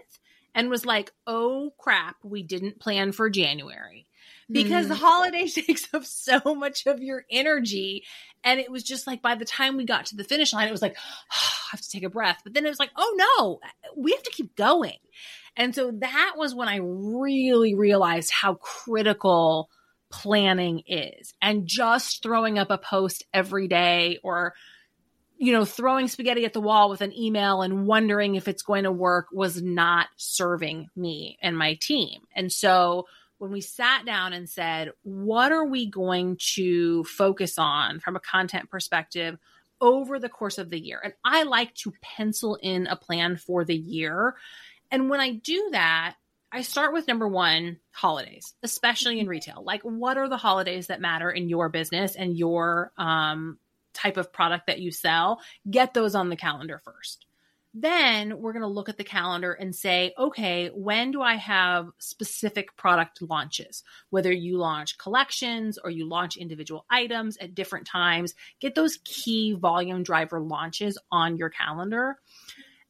and 0.54 0.70
was 0.70 0.86
like, 0.86 1.12
"Oh 1.28 1.74
crap, 1.78 2.16
we 2.24 2.44
didn't 2.44 2.80
plan 2.80 3.12
for 3.12 3.30
January." 3.30 4.08
Because 4.50 4.86
mm. 4.86 4.90
the 4.90 4.96
holiday 4.96 5.48
takes 5.48 5.94
up 5.94 6.06
so 6.06 6.40
much 6.56 6.86
of 6.86 7.02
your 7.02 7.26
energy. 7.30 8.04
And 8.44 8.60
it 8.60 8.72
was 8.72 8.84
just 8.84 9.08
like 9.08 9.22
by 9.22 9.36
the 9.36 9.46
time 9.46 9.78
we 9.78 9.86
got 9.86 10.08
to 10.08 10.16
the 10.16 10.24
finish 10.24 10.54
line, 10.54 10.68
it 10.68 10.72
was 10.72 10.82
like, 10.82 10.96
oh, 10.98 11.52
I 11.66 11.68
have 11.72 11.82
to 11.82 11.90
take 11.90 12.04
a 12.04 12.10
breath. 12.10 12.42
But 12.44 12.54
then 12.54 12.66
it 12.66 12.70
was 12.70 12.80
like, 12.80 12.92
oh 12.96 13.16
no, 13.40 13.60
we 13.96 14.12
have 14.12 14.24
to 14.24 14.32
keep 14.32 14.56
going. 14.56 14.98
And 15.58 15.74
so 15.74 15.92
that 16.00 16.34
was 16.36 16.54
when 16.54 16.68
I 16.68 16.80
really 16.82 17.76
realized 17.76 18.32
how 18.32 18.56
critical 18.56 19.70
planning 20.12 20.84
is. 20.88 21.34
And 21.42 21.66
just 21.66 22.22
throwing 22.22 22.60
up 22.60 22.70
a 22.70 22.78
post 22.78 23.24
every 23.34 23.68
day 23.68 24.20
or 24.24 24.54
you 25.38 25.52
know, 25.52 25.66
throwing 25.66 26.08
spaghetti 26.08 26.46
at 26.46 26.54
the 26.54 26.62
wall 26.62 26.90
with 26.90 27.02
an 27.02 27.14
email 27.18 27.62
and 27.62 27.86
wondering 27.86 28.36
if 28.36 28.48
it's 28.48 28.64
going 28.64 28.84
to 28.84 28.92
work 28.92 29.28
was 29.32 29.62
not 29.62 30.08
serving 30.16 30.88
me 30.96 31.38
and 31.42 31.58
my 31.58 31.74
team. 31.74 32.22
And 32.34 32.52
so 32.52 33.06
when 33.38 33.52
we 33.52 33.62
sat 33.62 34.06
down 34.06 34.34
and 34.34 34.50
said, 34.50 34.92
what 35.04 35.52
are 35.52 35.66
we 35.66 35.90
going 35.90 36.38
to 36.54 37.04
focus 37.04 37.58
on 37.58 38.00
from 38.00 38.16
a 38.16 38.22
content 38.22 38.70
perspective 38.70 39.38
over 39.82 40.20
the 40.20 40.30
course 40.30 40.58
of 40.58 40.70
the 40.70 40.80
year? 40.80 41.02
And 41.04 41.14
I 41.24 41.44
like 41.44 41.74
to 41.76 41.94
pencil 42.02 42.58
in 42.62 42.88
a 42.88 42.96
plan 42.96 43.36
for 43.38 43.66
the 43.66 43.76
year. 43.76 44.36
And 44.92 45.10
when 45.10 45.20
I 45.20 45.34
do 45.34 45.70
that, 45.72 46.16
I 46.52 46.62
start 46.62 46.94
with 46.94 47.08
number 47.08 47.28
one, 47.28 47.80
holidays, 47.92 48.54
especially 48.64 49.20
in 49.20 49.28
retail. 49.28 49.62
Like, 49.66 49.82
what 49.82 50.18
are 50.18 50.30
the 50.30 50.38
holidays 50.38 50.88
that 50.88 51.02
matter 51.02 51.30
in 51.30 51.50
your 51.50 51.68
business 51.68 52.16
and 52.16 52.38
your 52.38 52.94
um, 52.98 53.58
type 53.94 54.16
of 54.16 54.32
product 54.32 54.68
that 54.68 54.80
you 54.80 54.92
sell? 54.92 55.42
Get 55.70 55.94
those 55.94 56.16
on 56.16 56.30
the 56.30 56.38
calendar 56.38 56.82
first. 56.86 57.26
Then 57.78 58.40
we're 58.40 58.54
going 58.54 58.62
to 58.62 58.70
look 58.70 58.88
at 58.88 58.98
the 58.98 59.04
calendar 59.04 59.52
and 59.52 59.76
say, 59.76 60.14
okay, 60.18 60.70
when 60.74 61.12
do 61.12 61.22
I 61.22 61.36
have 61.36 61.90
specific 62.00 62.78
product 62.78 63.22
launches? 63.22 63.84
Whether 64.12 64.32
you 64.32 64.58
launch 64.58 64.98
collections 64.98 65.78
or 65.78 65.90
you 65.90 66.08
launch 66.08 66.38
individual 66.38 66.86
items 66.90 67.36
at 67.36 67.54
different 67.54 67.86
times, 67.86 68.34
get 68.62 68.76
those 68.76 69.00
key 69.04 69.54
volume 69.54 70.04
driver 70.04 70.40
launches 70.40 70.98
on 71.12 71.36
your 71.36 71.50
calendar. 71.50 72.16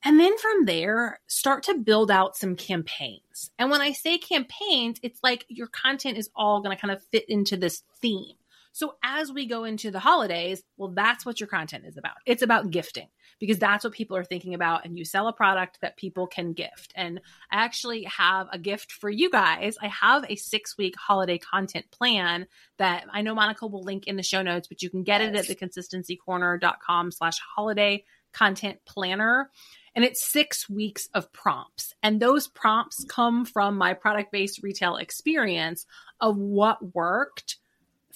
And 0.04 0.20
then 0.20 0.38
from 0.38 0.66
there, 0.66 1.20
start 1.26 1.64
to 1.64 1.80
build 1.80 2.12
out 2.12 2.38
some 2.38 2.56
campaigns. 2.56 3.50
And 3.58 3.72
when 3.72 3.82
I 3.82 3.92
say 3.92 4.20
campaigns, 4.20 5.00
it's 5.02 5.20
like 5.24 5.46
your 5.50 5.66
content 5.66 6.20
is 6.20 6.30
all 6.36 6.62
going 6.62 6.78
to 6.78 6.80
kind 6.80 6.92
of 6.92 7.02
fit 7.12 7.28
into 7.28 7.58
this 7.58 7.82
theme. 8.04 8.36
So 8.76 8.96
as 9.02 9.32
we 9.32 9.46
go 9.46 9.64
into 9.64 9.90
the 9.90 10.00
holidays, 10.00 10.62
well, 10.76 10.90
that's 10.90 11.26
what 11.26 11.40
your 11.40 11.48
content 11.48 11.86
is 11.88 11.96
about. 11.96 12.18
It's 12.26 12.42
about 12.42 12.72
gifting 12.72 13.08
because 13.40 13.58
that's 13.58 13.86
what 13.86 13.94
people 13.94 14.18
are 14.18 14.24
thinking 14.26 14.54
about. 14.54 14.84
And 14.84 14.98
you 14.98 15.06
sell 15.06 15.30
a 15.30 15.34
product 15.34 15.80
that 15.80 15.96
people 15.96 16.28
can 16.28 16.52
gift. 16.52 16.92
And 16.94 17.22
I 17.50 17.64
actually 17.64 18.04
have 18.04 18.48
a 18.52 18.60
gift 18.60 18.92
for 18.92 19.10
you 19.10 19.30
guys. 19.30 19.78
I 19.82 19.88
have 19.88 20.26
a 20.30 20.36
six 20.36 20.78
week 20.78 20.96
holiday 20.98 21.38
content 21.38 21.90
plan 21.90 22.48
that 22.78 23.06
I 23.10 23.22
know 23.22 23.34
Monica 23.34 23.66
will 23.66 23.82
link 23.82 24.08
in 24.08 24.18
the 24.18 24.24
show 24.24 24.42
notes, 24.42 24.68
but 24.68 24.82
you 24.82 24.90
can 24.90 25.04
get 25.04 25.22
yes. 25.22 25.48
it 25.48 25.50
at 25.50 25.58
theconsistencycorner.com 25.58 27.12
slash 27.14 27.40
holiday 27.56 28.04
content 28.34 28.80
planner 28.86 29.52
and 29.96 30.04
it's 30.04 30.30
six 30.30 30.70
weeks 30.70 31.08
of 31.14 31.32
prompts. 31.32 31.94
And 32.04 32.20
those 32.20 32.50
prompts 32.50 33.06
come 33.08 33.46
from 33.46 33.78
my 33.78 33.94
product 33.94 34.34
based 34.34 34.62
retail 34.62 34.98
experience 34.98 35.86
of 36.20 36.36
what 36.36 36.94
worked 36.94 37.56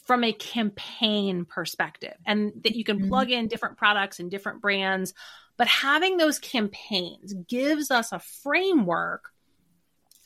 from 0.10 0.24
a 0.24 0.34
campaign 0.34 1.46
perspective 1.46 2.16
and 2.26 2.52
that 2.64 2.76
you 2.76 2.84
can 2.84 2.98
mm-hmm. 2.98 3.10
plug 3.10 3.30
in 3.30 3.48
different 3.48 3.78
products 3.78 4.20
and 4.20 4.32
different 4.32 4.60
brands. 4.60 5.14
But 5.56 5.68
having 5.68 6.18
those 6.18 6.40
campaigns 6.40 7.32
gives 7.48 7.92
us 7.92 8.12
a 8.12 8.18
framework 8.18 9.30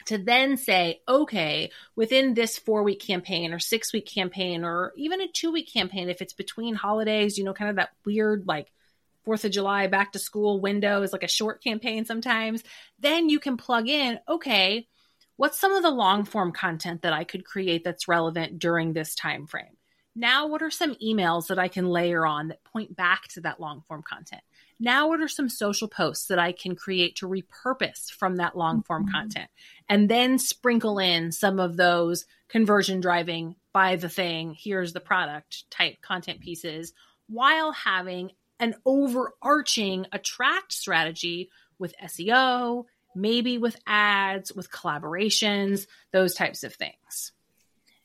to 0.05 0.17
then 0.17 0.55
say, 0.55 1.01
okay, 1.05 1.69
within 1.97 2.33
this 2.33 2.57
four 2.57 2.83
week 2.83 3.01
campaign 3.01 3.53
or 3.53 3.59
six 3.59 3.91
week 3.91 4.05
campaign 4.05 4.63
or 4.63 4.93
even 4.95 5.19
a 5.19 5.27
two 5.27 5.51
week 5.51 5.69
campaign, 5.73 6.07
if 6.07 6.21
it's 6.21 6.31
between 6.31 6.75
holidays, 6.75 7.37
you 7.37 7.43
know, 7.43 7.53
kind 7.53 7.69
of 7.69 7.75
that 7.75 7.89
weird 8.05 8.47
like 8.47 8.71
Fourth 9.25 9.43
of 9.43 9.51
July 9.51 9.87
back 9.87 10.13
to 10.13 10.19
school 10.19 10.61
window 10.61 11.01
is 11.01 11.11
like 11.11 11.23
a 11.23 11.27
short 11.27 11.61
campaign 11.61 12.05
sometimes, 12.05 12.63
then 12.99 13.27
you 13.27 13.41
can 13.41 13.57
plug 13.57 13.89
in, 13.89 14.17
okay, 14.29 14.87
what's 15.37 15.59
some 15.59 15.73
of 15.73 15.83
the 15.83 15.89
long 15.89 16.25
form 16.25 16.51
content 16.51 17.01
that 17.01 17.13
I 17.13 17.23
could 17.23 17.45
create 17.45 17.83
that's 17.83 18.07
relevant 18.07 18.59
during 18.59 18.93
this 18.93 19.15
time 19.15 19.47
frame? 19.47 19.77
Now, 20.15 20.45
what 20.45 20.61
are 20.61 20.69
some 20.69 20.95
emails 20.95 21.47
that 21.47 21.57
I 21.57 21.67
can 21.67 21.87
layer 21.87 22.25
on 22.25 22.49
that 22.49 22.63
point 22.63 22.95
back 22.95 23.27
to 23.29 23.41
that 23.41 23.59
long 23.59 23.81
form 23.87 24.03
content? 24.03 24.43
Now, 24.79 25.07
what 25.07 25.21
are 25.21 25.27
some 25.27 25.49
social 25.49 25.87
posts 25.87 26.27
that 26.27 26.37
I 26.37 26.51
can 26.51 26.75
create 26.75 27.15
to 27.17 27.27
repurpose 27.27 28.11
from 28.11 28.35
that 28.35 28.55
long 28.55 28.83
form 28.83 29.05
mm-hmm. 29.05 29.15
content? 29.15 29.49
And 29.89 30.09
then 30.09 30.37
sprinkle 30.37 30.99
in 30.99 31.31
some 31.31 31.59
of 31.59 31.77
those 31.77 32.25
conversion 32.47 33.01
driving, 33.01 33.55
buy 33.71 33.95
the 33.95 34.09
thing, 34.09 34.55
here's 34.57 34.93
the 34.93 34.99
product 34.99 35.69
type 35.71 36.01
content 36.01 36.41
pieces 36.41 36.93
while 37.27 37.71
having 37.71 38.31
an 38.59 38.75
overarching 38.85 40.05
attract 40.11 40.73
strategy 40.73 41.49
with 41.79 41.95
SEO, 42.03 42.85
maybe 43.15 43.57
with 43.57 43.79
ads, 43.85 44.53
with 44.53 44.71
collaborations, 44.71 45.87
those 46.11 46.33
types 46.33 46.63
of 46.63 46.73
things. 46.73 47.31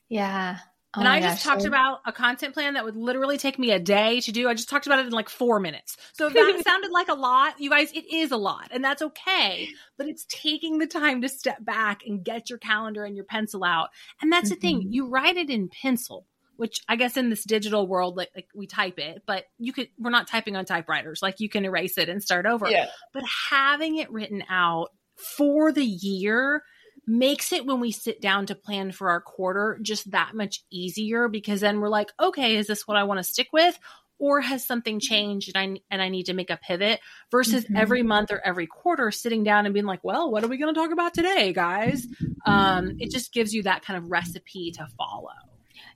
Yeah. 0.09 0.57
Oh 0.95 1.01
and 1.01 1.07
I 1.07 1.21
just 1.21 1.45
talked 1.45 1.65
about 1.65 1.99
a 2.07 2.11
content 2.11 2.55
plan 2.55 2.73
that 2.73 2.83
would 2.83 2.95
literally 2.95 3.37
take 3.37 3.59
me 3.59 3.69
a 3.71 3.77
day 3.77 4.21
to 4.21 4.31
do. 4.31 4.49
I 4.49 4.55
just 4.55 4.69
talked 4.69 4.87
about 4.87 4.97
it 4.97 5.05
in 5.05 5.11
like 5.11 5.29
four 5.29 5.59
minutes. 5.59 5.95
So 6.13 6.25
if 6.25 6.33
that 6.33 6.63
sounded 6.67 6.89
like 6.89 7.09
a 7.09 7.13
lot, 7.13 7.59
you 7.59 7.69
guys, 7.69 7.91
it 7.91 8.11
is 8.11 8.31
a 8.31 8.37
lot 8.37 8.69
and 8.71 8.83
that's 8.83 9.03
okay. 9.03 9.69
But 9.99 10.07
it's 10.07 10.25
taking 10.27 10.79
the 10.79 10.87
time 10.87 11.21
to 11.21 11.29
step 11.29 11.63
back 11.63 12.01
and 12.07 12.23
get 12.23 12.49
your 12.49 12.57
calendar 12.57 13.05
and 13.05 13.15
your 13.15 13.25
pencil 13.25 13.63
out. 13.63 13.89
And 14.19 14.33
that's 14.33 14.49
mm-hmm. 14.49 14.55
the 14.55 14.59
thing. 14.59 14.79
Mm-hmm. 14.79 14.93
You 14.93 15.09
write 15.09 15.37
it 15.37 15.51
in 15.51 15.69
pencil, 15.69 16.25
which 16.55 16.81
I 16.89 16.95
guess 16.95 17.17
in 17.17 17.29
this 17.29 17.43
digital 17.43 17.85
world, 17.85 18.17
like, 18.17 18.31
like 18.33 18.47
we 18.55 18.65
type 18.65 18.97
it, 18.97 19.21
but 19.27 19.45
you 19.59 19.73
could, 19.73 19.89
we're 19.99 20.09
not 20.09 20.27
typing 20.27 20.55
on 20.55 20.65
typewriters. 20.65 21.21
Like 21.21 21.39
you 21.39 21.49
can 21.49 21.65
erase 21.65 21.99
it 21.99 22.09
and 22.09 22.23
start 22.23 22.47
over. 22.47 22.67
Yeah. 22.67 22.87
But 23.13 23.25
having 23.51 23.97
it 23.97 24.11
written 24.11 24.43
out 24.49 24.89
for 25.19 25.71
the 25.71 25.85
year 25.85 26.63
makes 27.09 27.51
it 27.51 27.65
when 27.65 27.79
we 27.79 27.91
sit 27.91 28.21
down 28.21 28.45
to 28.45 28.55
plan 28.55 28.91
for 28.91 29.09
our 29.09 29.19
quarter 29.19 29.79
just 29.81 30.11
that 30.11 30.35
much 30.35 30.63
easier 30.71 31.27
because 31.27 31.61
then 31.61 31.79
we're 31.79 31.89
like, 31.89 32.11
okay, 32.19 32.55
is 32.55 32.67
this 32.67 32.87
what 32.87 32.97
I 32.97 33.03
want 33.03 33.17
to 33.17 33.23
stick 33.23 33.47
with? 33.51 33.77
Or 34.19 34.41
has 34.41 34.67
something 34.67 34.99
changed 34.99 35.51
and 35.55 35.77
I 35.77 35.81
and 35.89 36.01
I 36.01 36.09
need 36.09 36.25
to 36.25 36.33
make 36.33 36.49
a 36.49 36.57
pivot 36.57 36.99
versus 37.31 37.63
mm-hmm. 37.63 37.77
every 37.77 38.03
month 38.03 38.31
or 38.31 38.41
every 38.45 38.67
quarter 38.67 39.11
sitting 39.11 39.43
down 39.43 39.65
and 39.65 39.73
being 39.73 39.85
like, 39.85 40.03
well, 40.03 40.29
what 40.29 40.43
are 40.43 40.49
we 40.49 40.57
going 40.57 40.73
to 40.73 40.79
talk 40.79 40.91
about 40.91 41.13
today, 41.13 41.53
guys? 41.53 42.05
Um, 42.45 42.97
it 42.99 43.11
just 43.11 43.33
gives 43.33 43.53
you 43.53 43.63
that 43.63 43.83
kind 43.83 43.97
of 43.97 44.11
recipe 44.11 44.71
to 44.71 44.87
follow. 44.97 45.29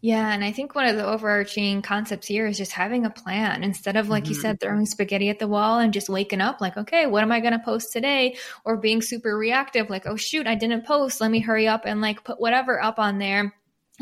Yeah, 0.02 0.34
and 0.34 0.43
I 0.43 0.52
think 0.52 0.76
one 0.76 0.86
of 0.86 0.98
the 0.98 1.06
overarching 1.06 1.82
concepts 1.82 2.28
here 2.28 2.46
is 2.46 2.58
just 2.58 2.74
having 2.74 3.06
a 3.06 3.10
plan. 3.10 3.63
Instead 3.63 3.96
of 3.96 4.10
like 4.10 4.24
mm-hmm. 4.24 4.34
you 4.34 4.39
said 4.39 4.60
throwing 4.60 4.86
spaghetti 4.86 5.30
at 5.30 5.39
the 5.39 5.48
wall 5.48 5.80
and 5.80 5.93
just 5.93 6.10
waking 6.10 6.41
up 6.41 6.60
like, 6.60 6.76
okay, 6.76 7.06
what 7.06 7.24
am 7.24 7.32
I 7.32 7.39
going 7.39 7.54
to 7.54 7.60
post 7.60 7.93
today? 7.93 8.36
Or 8.65 8.76
being 8.76 9.02
super 9.02 9.38
reactive 9.38 9.89
like, 9.89 10.06
oh 10.06 10.17
shoot, 10.17 10.46
I 10.46 10.56
didn't 10.56 10.86
post, 10.86 11.22
let 11.22 11.32
me 11.32 11.39
hurry 11.39 11.67
up 11.67 11.86
and 11.86 12.02
like 12.02 12.24
put 12.24 12.39
whatever 12.39 12.84
up 12.84 13.00
on 13.00 13.17
there 13.17 13.54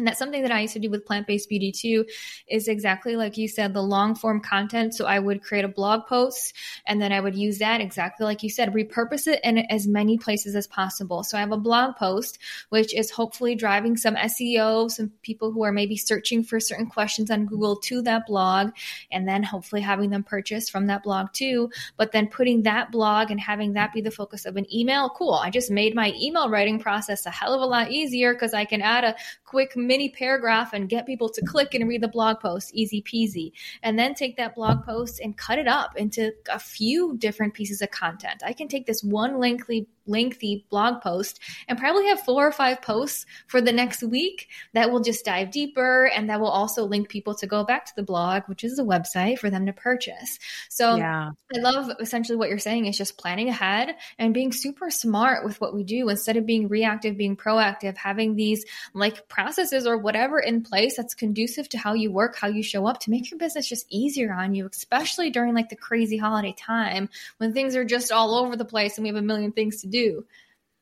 and 0.01 0.07
that's 0.07 0.17
something 0.17 0.41
that 0.41 0.51
I 0.51 0.61
used 0.61 0.73
to 0.73 0.79
do 0.79 0.89
with 0.89 1.05
plant 1.05 1.27
based 1.27 1.47
beauty 1.47 1.71
too, 1.71 2.07
is 2.47 2.67
exactly 2.67 3.15
like 3.15 3.37
you 3.37 3.47
said, 3.47 3.75
the 3.75 3.83
long 3.83 4.15
form 4.15 4.41
content. 4.41 4.95
So 4.95 5.05
I 5.05 5.19
would 5.19 5.43
create 5.43 5.63
a 5.63 5.67
blog 5.67 6.07
post 6.07 6.55
and 6.87 6.99
then 6.99 7.11
I 7.11 7.19
would 7.19 7.35
use 7.35 7.59
that 7.59 7.81
exactly 7.81 8.25
like 8.25 8.41
you 8.41 8.49
said, 8.49 8.73
repurpose 8.73 9.27
it 9.27 9.39
in 9.43 9.59
as 9.59 9.85
many 9.85 10.17
places 10.17 10.55
as 10.55 10.65
possible. 10.65 11.23
So 11.23 11.37
I 11.37 11.41
have 11.41 11.51
a 11.51 11.57
blog 11.57 11.97
post, 11.97 12.39
which 12.69 12.95
is 12.95 13.11
hopefully 13.11 13.53
driving 13.53 13.95
some 13.95 14.15
SEO, 14.15 14.89
some 14.89 15.11
people 15.21 15.51
who 15.51 15.63
are 15.63 15.71
maybe 15.71 15.97
searching 15.97 16.43
for 16.43 16.59
certain 16.59 16.87
questions 16.87 17.29
on 17.29 17.45
Google 17.45 17.75
to 17.75 18.01
that 18.01 18.25
blog, 18.25 18.71
and 19.11 19.27
then 19.27 19.43
hopefully 19.43 19.81
having 19.81 20.09
them 20.09 20.23
purchase 20.23 20.67
from 20.67 20.87
that 20.87 21.03
blog 21.03 21.31
too. 21.31 21.69
But 21.95 22.11
then 22.11 22.25
putting 22.25 22.63
that 22.63 22.91
blog 22.91 23.29
and 23.29 23.39
having 23.39 23.73
that 23.73 23.93
be 23.93 24.01
the 24.01 24.09
focus 24.09 24.47
of 24.47 24.57
an 24.57 24.65
email, 24.73 25.09
cool. 25.09 25.35
I 25.35 25.51
just 25.51 25.69
made 25.69 25.93
my 25.93 26.11
email 26.19 26.49
writing 26.49 26.79
process 26.79 27.27
a 27.27 27.29
hell 27.29 27.53
of 27.53 27.61
a 27.61 27.65
lot 27.67 27.91
easier 27.91 28.33
because 28.33 28.55
I 28.55 28.65
can 28.65 28.81
add 28.81 29.03
a 29.03 29.15
quick 29.45 29.75
mini 29.91 30.07
paragraph 30.07 30.71
and 30.71 30.87
get 30.87 31.05
people 31.05 31.27
to 31.27 31.41
click 31.41 31.73
and 31.73 31.85
read 31.85 32.01
the 32.01 32.07
blog 32.07 32.39
post, 32.39 32.73
easy 32.73 33.01
peasy. 33.01 33.51
And 33.83 33.99
then 33.99 34.13
take 34.13 34.37
that 34.37 34.55
blog 34.55 34.85
post 34.85 35.19
and 35.19 35.35
cut 35.35 35.59
it 35.59 35.67
up 35.67 35.97
into 35.97 36.31
a 36.49 36.59
few 36.59 37.17
different 37.17 37.53
pieces 37.53 37.81
of 37.81 37.91
content. 37.91 38.41
I 38.45 38.53
can 38.53 38.69
take 38.69 38.85
this 38.85 39.03
one 39.03 39.37
lengthy 39.37 39.87
lengthy 40.05 40.65
blog 40.69 41.01
post 41.01 41.39
and 41.67 41.77
probably 41.77 42.07
have 42.07 42.19
four 42.21 42.47
or 42.47 42.51
five 42.51 42.81
posts 42.81 43.25
for 43.47 43.61
the 43.61 43.71
next 43.71 44.03
week 44.03 44.47
that 44.73 44.91
will 44.91 45.01
just 45.01 45.25
dive 45.25 45.51
deeper 45.51 46.05
and 46.05 46.29
that 46.29 46.39
will 46.39 46.47
also 46.47 46.83
link 46.85 47.09
people 47.09 47.35
to 47.35 47.47
go 47.47 47.63
back 47.63 47.85
to 47.85 47.93
the 47.95 48.03
blog, 48.03 48.43
which 48.47 48.63
is 48.63 48.79
a 48.79 48.83
website 48.83 49.39
for 49.39 49.49
them 49.49 49.65
to 49.65 49.73
purchase. 49.73 50.39
So 50.69 50.95
yeah. 50.95 51.31
I 51.55 51.59
love 51.59 51.91
essentially 51.99 52.37
what 52.37 52.49
you're 52.49 52.59
saying 52.59 52.85
is 52.85 52.97
just 52.97 53.17
planning 53.17 53.49
ahead 53.49 53.95
and 54.17 54.33
being 54.33 54.51
super 54.51 54.89
smart 54.89 55.45
with 55.45 55.59
what 55.61 55.73
we 55.73 55.83
do 55.83 56.09
instead 56.09 56.37
of 56.37 56.45
being 56.45 56.67
reactive, 56.67 57.17
being 57.17 57.37
proactive, 57.37 57.97
having 57.97 58.35
these 58.35 58.65
like 58.93 59.27
processes 59.27 59.85
or 59.85 59.97
whatever 59.97 60.39
in 60.39 60.63
place 60.63 60.97
that's 60.97 61.13
conducive 61.13 61.69
to 61.69 61.77
how 61.77 61.93
you 61.93 62.11
work, 62.11 62.35
how 62.35 62.47
you 62.47 62.63
show 62.63 62.85
up 62.85 62.99
to 63.01 63.11
make 63.11 63.29
your 63.29 63.37
business 63.37 63.67
just 63.67 63.85
easier 63.89 64.33
on 64.33 64.55
you, 64.55 64.67
especially 64.71 65.29
during 65.29 65.53
like 65.53 65.69
the 65.69 65.75
crazy 65.75 66.17
holiday 66.17 66.55
time 66.57 67.09
when 67.37 67.53
things 67.53 67.75
are 67.75 67.85
just 67.85 68.11
all 68.11 68.35
over 68.35 68.55
the 68.55 68.65
place 68.65 68.97
and 68.97 69.03
we 69.03 69.09
have 69.09 69.15
a 69.15 69.21
million 69.21 69.51
things 69.51 69.81
to 69.81 69.87
do. 69.91 70.25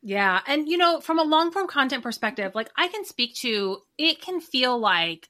Yeah. 0.02 0.40
And, 0.48 0.68
you 0.68 0.78
know, 0.78 1.02
from 1.02 1.20
a 1.20 1.24
long 1.24 1.52
form 1.52 1.68
content 1.68 2.04
perspective, 2.04 2.56
like 2.56 2.70
I 2.76 2.88
can 2.88 3.06
speak 3.06 3.36
to 3.36 3.80
it 3.98 4.22
can 4.22 4.40
feel 4.40 4.78
like, 4.78 5.28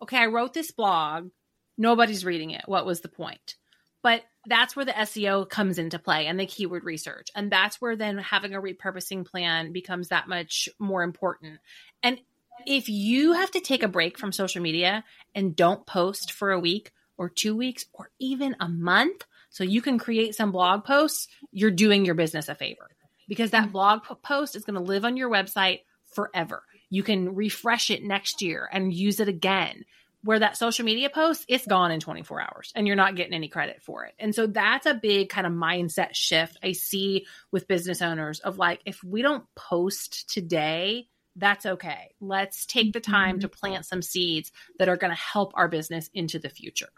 okay, 0.00 0.18
I 0.18 0.26
wrote 0.26 0.54
this 0.54 0.70
blog, 0.70 1.30
nobody's 1.76 2.24
reading 2.24 2.50
it. 2.50 2.62
What 2.66 2.86
was 2.86 3.00
the 3.00 3.08
point? 3.08 3.56
But 4.02 4.22
that's 4.46 4.74
where 4.74 4.84
the 4.84 4.92
SEO 4.92 5.48
comes 5.48 5.78
into 5.78 5.98
play 5.98 6.26
and 6.26 6.38
the 6.38 6.46
keyword 6.46 6.84
research. 6.84 7.28
And 7.34 7.50
that's 7.50 7.80
where 7.80 7.96
then 7.96 8.18
having 8.18 8.54
a 8.54 8.60
repurposing 8.60 9.24
plan 9.24 9.72
becomes 9.72 10.08
that 10.08 10.28
much 10.28 10.68
more 10.78 11.02
important. 11.02 11.60
And 12.02 12.20
if 12.66 12.88
you 12.88 13.32
have 13.32 13.50
to 13.52 13.60
take 13.60 13.82
a 13.82 13.88
break 13.88 14.18
from 14.18 14.32
social 14.32 14.62
media 14.62 15.04
and 15.34 15.54
don't 15.54 15.86
post 15.86 16.32
for 16.32 16.50
a 16.50 16.60
week 16.60 16.92
or 17.16 17.28
two 17.28 17.56
weeks 17.56 17.86
or 17.92 18.10
even 18.18 18.56
a 18.60 18.68
month 18.68 19.24
so 19.50 19.64
you 19.64 19.82
can 19.82 19.98
create 19.98 20.34
some 20.34 20.50
blog 20.50 20.84
posts, 20.84 21.28
you're 21.52 21.70
doing 21.70 22.04
your 22.04 22.14
business 22.14 22.48
a 22.48 22.54
favor 22.54 22.90
because 23.32 23.52
that 23.52 23.62
mm-hmm. 23.62 23.72
blog 23.72 24.02
post 24.22 24.54
is 24.54 24.66
going 24.66 24.74
to 24.74 24.82
live 24.82 25.06
on 25.06 25.16
your 25.16 25.30
website 25.30 25.84
forever. 26.04 26.64
You 26.90 27.02
can 27.02 27.34
refresh 27.34 27.90
it 27.90 28.04
next 28.04 28.42
year 28.42 28.68
and 28.70 28.92
use 28.92 29.20
it 29.20 29.28
again. 29.28 29.86
Where 30.22 30.38
that 30.38 30.58
social 30.58 30.84
media 30.84 31.08
post, 31.08 31.46
it's 31.48 31.66
gone 31.66 31.90
in 31.92 31.98
24 31.98 32.42
hours 32.42 32.72
and 32.76 32.86
you're 32.86 32.94
not 32.94 33.16
getting 33.16 33.32
any 33.32 33.48
credit 33.48 33.80
for 33.80 34.04
it. 34.04 34.12
And 34.18 34.34
so 34.34 34.46
that's 34.46 34.84
a 34.84 34.92
big 34.92 35.30
kind 35.30 35.46
of 35.46 35.54
mindset 35.54 36.14
shift 36.14 36.58
I 36.62 36.72
see 36.72 37.24
with 37.50 37.66
business 37.66 38.02
owners 38.02 38.38
of 38.40 38.58
like, 38.58 38.82
if 38.84 39.02
we 39.02 39.22
don't 39.22 39.46
post 39.54 40.28
today, 40.28 41.08
that's 41.34 41.64
okay. 41.64 42.12
Let's 42.20 42.66
take 42.66 42.92
the 42.92 43.00
time 43.00 43.36
mm-hmm. 43.36 43.40
to 43.40 43.48
plant 43.48 43.86
some 43.86 44.02
seeds 44.02 44.52
that 44.78 44.90
are 44.90 44.98
going 44.98 45.10
to 45.10 45.16
help 45.16 45.52
our 45.54 45.68
business 45.68 46.10
into 46.12 46.38
the 46.38 46.50
future. 46.50 46.90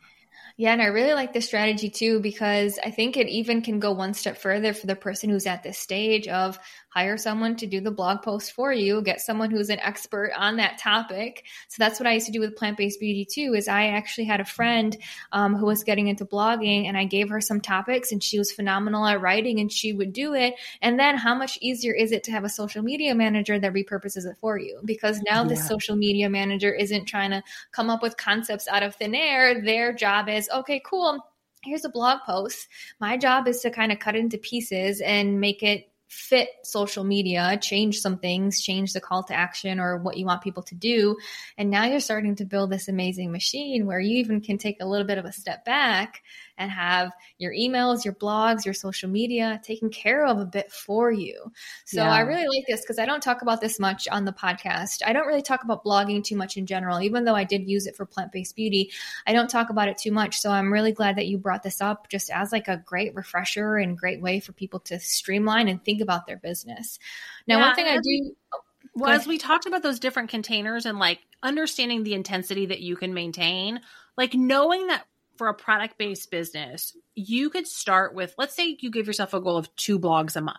Yeah, 0.57 0.73
and 0.73 0.81
I 0.81 0.87
really 0.87 1.15
like 1.15 1.33
this 1.33 1.47
strategy 1.47 1.91
too 1.91 2.21
because 2.21 2.79
I 2.85 2.93
think 2.93 3.17
it 3.17 3.29
even 3.29 3.61
can 3.61 3.81
go 3.81 3.91
one 3.91 4.15
step 4.15 4.39
further 4.39 4.73
for 4.73 4.87
the 4.87 4.95
person 4.95 5.31
who's 5.31 5.47
at 5.47 5.65
this 5.65 5.79
stage 5.79 6.29
of 6.29 6.61
hire 6.89 7.17
someone 7.17 7.57
to 7.57 7.67
do 7.67 7.81
the 7.81 7.91
blog 7.91 8.23
post 8.23 8.53
for 8.53 8.73
you 8.73 9.03
get 9.03 9.21
someone 9.21 9.51
who's 9.51 9.69
an 9.69 9.81
expert 9.81 10.31
on 10.37 10.59
that 10.59 10.79
topic. 10.79 11.45
So 11.69 11.77
that's 11.79 11.99
what 11.99 12.07
i 12.07 12.13
used 12.13 12.27
to 12.27 12.33
do 12.33 12.39
with 12.39 12.55
plant-based 12.55 13.01
beauty 13.01 13.27
too 13.29 13.55
is 13.57 13.67
i 13.67 13.89
actually 13.89 14.27
had 14.27 14.41
a 14.41 14.45
friend 14.45 14.97
um, 15.33 15.57
who 15.57 15.67
was 15.67 15.83
getting 15.83 16.07
into 16.07 16.25
blogging 16.25 16.87
and 16.87 16.97
i 16.97 17.05
gave 17.05 17.31
her 17.31 17.41
some 17.41 17.61
topics 17.61 18.13
and 18.13 18.23
she 18.23 18.39
was 18.39 18.53
phenomenal 18.53 19.05
at 19.07 19.21
writing 19.21 19.59
and 19.59 19.73
she 19.73 19.93
would 19.93 20.13
do 20.13 20.35
it. 20.35 20.55
And 20.81 20.99
then 20.99 21.17
how 21.17 21.35
much 21.35 21.59
easier 21.61 21.93
is 21.93 22.13
it 22.13 22.25
to 22.25 22.31
have 22.31 22.45
a 22.45 22.49
social 22.49 22.83
media 22.83 23.15
manager 23.15 23.59
that 23.59 23.73
repurposes 23.73 24.27
it 24.27 24.37
for 24.41 24.59
you? 24.59 24.81
Because 24.85 25.21
now 25.23 25.43
yeah. 25.43 25.49
this 25.49 25.67
social 25.67 25.97
media 25.97 26.31
manager 26.31 26.73
isn't 26.73 27.07
trying 27.07 27.31
to 27.31 27.43
come 27.73 27.91
up 27.91 28.03
with 28.03 28.17
concepts 28.17 28.69
out 28.69 28.83
of 28.83 28.95
thin 28.95 29.15
air. 29.15 29.61
Their 29.61 29.93
job 29.93 30.29
is 30.29 30.44
okay 30.53 30.81
cool 30.85 31.21
here's 31.65 31.85
a 31.85 31.89
blog 31.89 32.21
post. 32.27 32.69
My 33.01 33.17
job 33.17 33.49
is 33.49 33.61
to 33.61 33.71
kind 33.71 33.91
of 33.91 33.99
cut 33.99 34.17
into 34.17 34.39
pieces 34.39 35.01
and 35.01 35.41
make 35.41 35.63
it 35.63 35.91
fit 36.15 36.49
social 36.63 37.03
media, 37.03 37.59
change 37.61 37.99
some 37.99 38.19
things, 38.19 38.63
change 38.63 38.93
the 38.93 39.01
call 39.01 39.25
to 39.25 39.35
action 39.35 39.81
or 39.81 39.99
what 39.99 40.17
you 40.17 40.25
want 40.25 40.43
people 40.43 40.63
to 40.63 40.75
do. 40.75 41.17
And 41.59 41.71
now 41.71 41.85
you're 41.85 41.99
starting 41.99 42.37
to 42.37 42.45
build 42.45 42.71
this 42.71 42.87
amazing 42.87 43.33
machine 43.33 43.85
where 43.85 43.99
you 43.99 44.19
even 44.19 44.41
can 44.41 44.57
take 44.57 44.77
a 44.81 44.87
little 44.87 45.07
bit 45.07 45.19
of 45.19 45.25
a 45.25 45.33
step 45.33 45.65
back 45.65 46.23
and 46.57 46.71
have 46.71 47.11
your 47.39 47.53
emails, 47.53 48.05
your 48.05 48.15
blogs, 48.15 48.65
your 48.65 48.75
social 48.75 49.11
media 49.11 49.61
taken 49.65 49.91
care 49.91 50.25
of 50.25 50.39
a 50.39 50.45
bit 50.45 50.71
for 50.71 51.11
you. 51.11 51.51
So 51.85 52.03
yeah. 52.03 52.13
I 52.13 52.21
really 52.21 52.47
like 52.47 52.65
this 52.69 52.81
because 52.83 53.01
I 53.01 53.07
don't 53.07 53.23
talk 53.23 53.43
about 53.43 53.61
this 53.61 53.81
much 53.81 54.07
on 54.07 54.25
the 54.25 54.33
podcast. 54.33 55.03
I 55.05 55.13
don't 55.13 55.27
really 55.27 55.43
talk 55.43 55.65
about 55.65 55.85
blogging 55.85 56.23
too 56.23 56.37
much 56.37 56.57
in 56.57 56.67
general, 56.67 57.01
even 57.01 57.25
though 57.25 57.35
I 57.35 57.43
did 57.43 57.69
use 57.69 57.87
it 57.87 57.97
for 57.97 58.07
plant 58.07 58.31
based 58.31 58.55
beauty. 58.55 58.93
I 59.27 59.33
don't 59.33 59.51
talk 59.51 59.71
about 59.71 59.89
it 59.89 59.99
too 59.99 60.13
much. 60.13 60.39
So 60.39 60.51
I'm 60.51 60.73
really 60.73 60.93
glad 60.93 61.17
that 61.17 61.27
you 61.27 61.39
brought 61.39 61.65
this 61.65 61.81
up 61.81 62.09
just 62.09 62.31
as 62.31 62.53
like 62.53 62.69
a 62.69 62.77
great 62.77 63.15
refresher 63.17 63.77
and 63.77 63.99
great 63.99 64.21
way 64.21 64.39
for 64.39 64.53
people 64.53 64.79
to 64.81 65.01
streamline 65.01 65.67
and 65.67 65.85
think 65.85 66.01
about 66.05 66.27
their 66.29 66.37
business. 66.37 67.01
Now, 67.49 67.59
yeah, 67.59 67.67
one 67.67 67.75
thing 67.75 67.87
I 67.87 67.97
do. 67.97 68.37
Oh, 68.55 68.61
well, 68.95 69.11
as 69.11 69.27
we 69.27 69.39
talked 69.39 69.67
about 69.67 69.83
those 69.83 69.99
different 69.99 70.31
containers 70.31 70.87
and 70.87 70.99
like 70.99 71.19
understanding 71.43 72.05
the 72.05 72.15
intensity 72.15 72.67
that 72.67 72.81
you 72.81 72.97
can 72.97 73.13
maintain, 73.13 73.81
like 74.17 74.35
knowing 74.35 74.87
that 74.87 75.05
for 75.37 75.49
a 75.49 75.55
product 75.55 75.99
based 75.99 76.31
business, 76.31 76.97
you 77.15 77.51
could 77.51 77.67
start 77.67 78.15
with, 78.15 78.35
let's 78.39 78.55
say 78.55 78.77
you 78.79 78.91
give 78.91 79.07
yourself 79.07 79.35
a 79.35 79.41
goal 79.41 79.57
of 79.57 79.75
two 79.75 79.99
blogs 79.99 80.37
a 80.37 80.41
month 80.41 80.59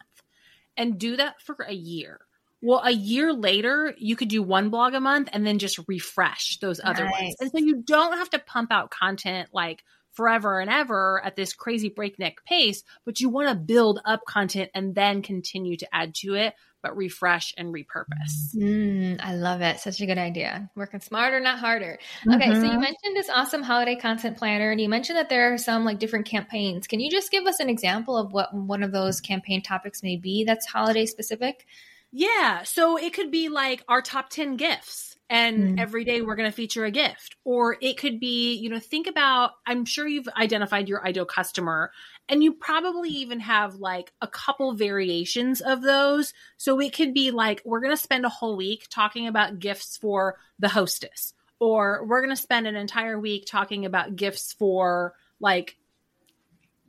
and 0.75 0.99
do 0.99 1.15
that 1.15 1.41
for 1.41 1.55
a 1.67 1.73
year. 1.73 2.19
Well, 2.61 2.81
a 2.83 2.91
year 2.91 3.31
later, 3.31 3.93
you 3.97 4.15
could 4.15 4.27
do 4.27 4.41
one 4.41 4.69
blog 4.69 4.93
a 4.95 4.99
month 4.99 5.29
and 5.31 5.45
then 5.45 5.59
just 5.59 5.79
refresh 5.87 6.57
those 6.57 6.81
other 6.83 7.05
nice. 7.05 7.21
ones. 7.21 7.35
And 7.39 7.51
so 7.51 7.57
you 7.59 7.83
don't 7.83 8.17
have 8.17 8.29
to 8.31 8.39
pump 8.39 8.71
out 8.71 8.89
content 8.89 9.49
like 9.53 9.83
forever 10.15 10.59
and 10.59 10.69
ever 10.69 11.21
at 11.23 11.35
this 11.35 11.53
crazy 11.53 11.89
breakneck 11.89 12.43
pace, 12.45 12.83
but 13.05 13.19
you 13.19 13.29
want 13.29 13.49
to 13.49 13.55
build 13.55 13.99
up 14.05 14.25
content 14.25 14.71
and 14.73 14.95
then 14.95 15.21
continue 15.21 15.77
to 15.77 15.95
add 15.95 16.15
to 16.15 16.33
it 16.33 16.53
but 16.85 16.95
refresh 16.95 17.51
and 17.57 17.73
repurpose. 17.73 18.55
Mm, 18.55 19.19
I 19.19 19.33
love 19.33 19.61
it. 19.61 19.79
Such 19.79 20.01
a 20.01 20.05
good 20.05 20.19
idea. 20.19 20.69
Working 20.75 20.99
smarter, 20.99 21.39
not 21.39 21.57
harder. 21.57 21.97
Okay, 22.27 22.45
mm-hmm. 22.45 22.53
so 22.53 22.61
you 22.61 22.73
mm-hmm. 22.73 22.79
mentioned 22.79 23.15
this 23.15 23.27
awesome 23.27 23.63
holiday 23.63 23.95
content 23.95 24.37
planner, 24.37 24.69
and 24.69 24.79
you 24.79 24.87
mentioned 24.87 25.17
that 25.17 25.27
there 25.27 25.51
are 25.51 25.57
some 25.57 25.83
like 25.83 25.97
different 25.97 26.27
campaigns. 26.27 26.85
Can 26.85 26.99
you 26.99 27.09
just 27.09 27.31
give 27.31 27.47
us 27.47 27.59
an 27.59 27.69
example 27.69 28.15
of 28.15 28.33
what 28.33 28.53
one 28.53 28.83
of 28.83 28.91
those 28.91 29.19
campaign 29.19 29.63
topics 29.63 30.03
may 30.03 30.15
be 30.15 30.43
that's 30.43 30.67
holiday 30.67 31.07
specific? 31.07 31.65
Yeah, 32.11 32.61
so 32.61 32.97
it 32.97 33.13
could 33.13 33.31
be 33.31 33.49
like 33.49 33.83
our 33.87 34.03
top 34.03 34.29
10 34.29 34.55
gifts 34.55 35.14
and 35.29 35.77
mm. 35.77 35.79
every 35.79 36.03
day 36.03 36.21
we're 36.21 36.35
going 36.35 36.49
to 36.49 36.55
feature 36.55 36.85
a 36.85 36.91
gift 36.91 37.35
or 37.43 37.77
it 37.81 37.97
could 37.97 38.19
be 38.19 38.53
you 38.53 38.69
know 38.69 38.79
think 38.79 39.07
about 39.07 39.51
i'm 39.65 39.85
sure 39.85 40.07
you've 40.07 40.27
identified 40.37 40.87
your 40.87 41.05
ideal 41.05 41.25
customer 41.25 41.91
and 42.27 42.43
you 42.43 42.53
probably 42.53 43.09
even 43.09 43.39
have 43.39 43.75
like 43.75 44.11
a 44.21 44.27
couple 44.27 44.73
variations 44.73 45.61
of 45.61 45.81
those. 45.81 46.33
So 46.57 46.79
it 46.79 46.93
could 46.93 47.13
be 47.13 47.31
like, 47.31 47.61
we're 47.65 47.81
going 47.81 47.95
to 47.95 48.01
spend 48.01 48.25
a 48.25 48.29
whole 48.29 48.57
week 48.57 48.87
talking 48.89 49.27
about 49.27 49.59
gifts 49.59 49.97
for 49.97 50.37
the 50.59 50.69
hostess, 50.69 51.33
or 51.59 52.03
we're 52.05 52.21
going 52.21 52.35
to 52.35 52.41
spend 52.41 52.67
an 52.67 52.75
entire 52.75 53.19
week 53.19 53.45
talking 53.45 53.85
about 53.85 54.15
gifts 54.15 54.53
for 54.53 55.13
like 55.39 55.77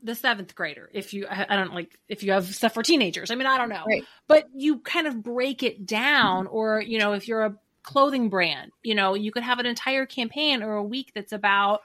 the 0.02 0.14
seventh 0.14 0.54
grader 0.54 0.88
if 0.92 1.14
you 1.14 1.26
i 1.28 1.56
don't 1.56 1.74
like 1.74 1.98
if 2.08 2.22
you 2.22 2.30
have 2.30 2.54
stuff 2.54 2.74
for 2.74 2.82
teenagers 2.82 3.32
i 3.32 3.34
mean 3.34 3.46
i 3.46 3.58
don't 3.58 3.70
know 3.70 3.82
right. 3.88 4.04
but 4.28 4.46
you 4.54 4.78
kind 4.78 5.08
of 5.08 5.20
break 5.20 5.64
it 5.64 5.84
down 5.84 6.46
or 6.46 6.80
you 6.80 6.98
know 6.98 7.14
if 7.14 7.26
you're 7.26 7.44
a 7.44 7.56
clothing 7.86 8.28
brand 8.28 8.70
you 8.82 8.94
know 8.94 9.14
you 9.14 9.32
could 9.32 9.42
have 9.42 9.58
an 9.58 9.66
entire 9.66 10.04
campaign 10.04 10.62
or 10.62 10.74
a 10.74 10.82
week 10.82 11.12
that's 11.14 11.32
about 11.32 11.80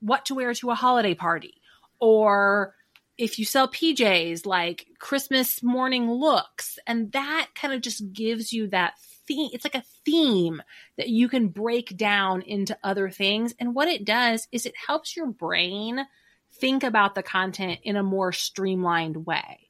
what 0.00 0.26
to 0.26 0.34
wear 0.34 0.52
to 0.52 0.70
a 0.70 0.74
holiday 0.74 1.14
party 1.14 1.54
or 2.00 2.74
if 3.16 3.38
you 3.38 3.44
sell 3.44 3.68
PJs, 3.68 4.44
like 4.44 4.86
Christmas 4.98 5.62
morning 5.62 6.10
looks, 6.10 6.78
and 6.86 7.12
that 7.12 7.48
kind 7.54 7.72
of 7.72 7.80
just 7.80 8.12
gives 8.12 8.52
you 8.52 8.68
that 8.68 8.94
theme. 9.26 9.50
It's 9.52 9.64
like 9.64 9.76
a 9.76 9.84
theme 10.04 10.62
that 10.96 11.08
you 11.08 11.28
can 11.28 11.48
break 11.48 11.96
down 11.96 12.42
into 12.42 12.76
other 12.82 13.10
things. 13.10 13.54
And 13.58 13.74
what 13.74 13.88
it 13.88 14.04
does 14.04 14.48
is 14.52 14.66
it 14.66 14.74
helps 14.86 15.16
your 15.16 15.26
brain 15.26 16.04
think 16.54 16.82
about 16.82 17.14
the 17.14 17.22
content 17.22 17.80
in 17.82 17.96
a 17.96 18.02
more 18.02 18.32
streamlined 18.32 19.26
way. 19.26 19.68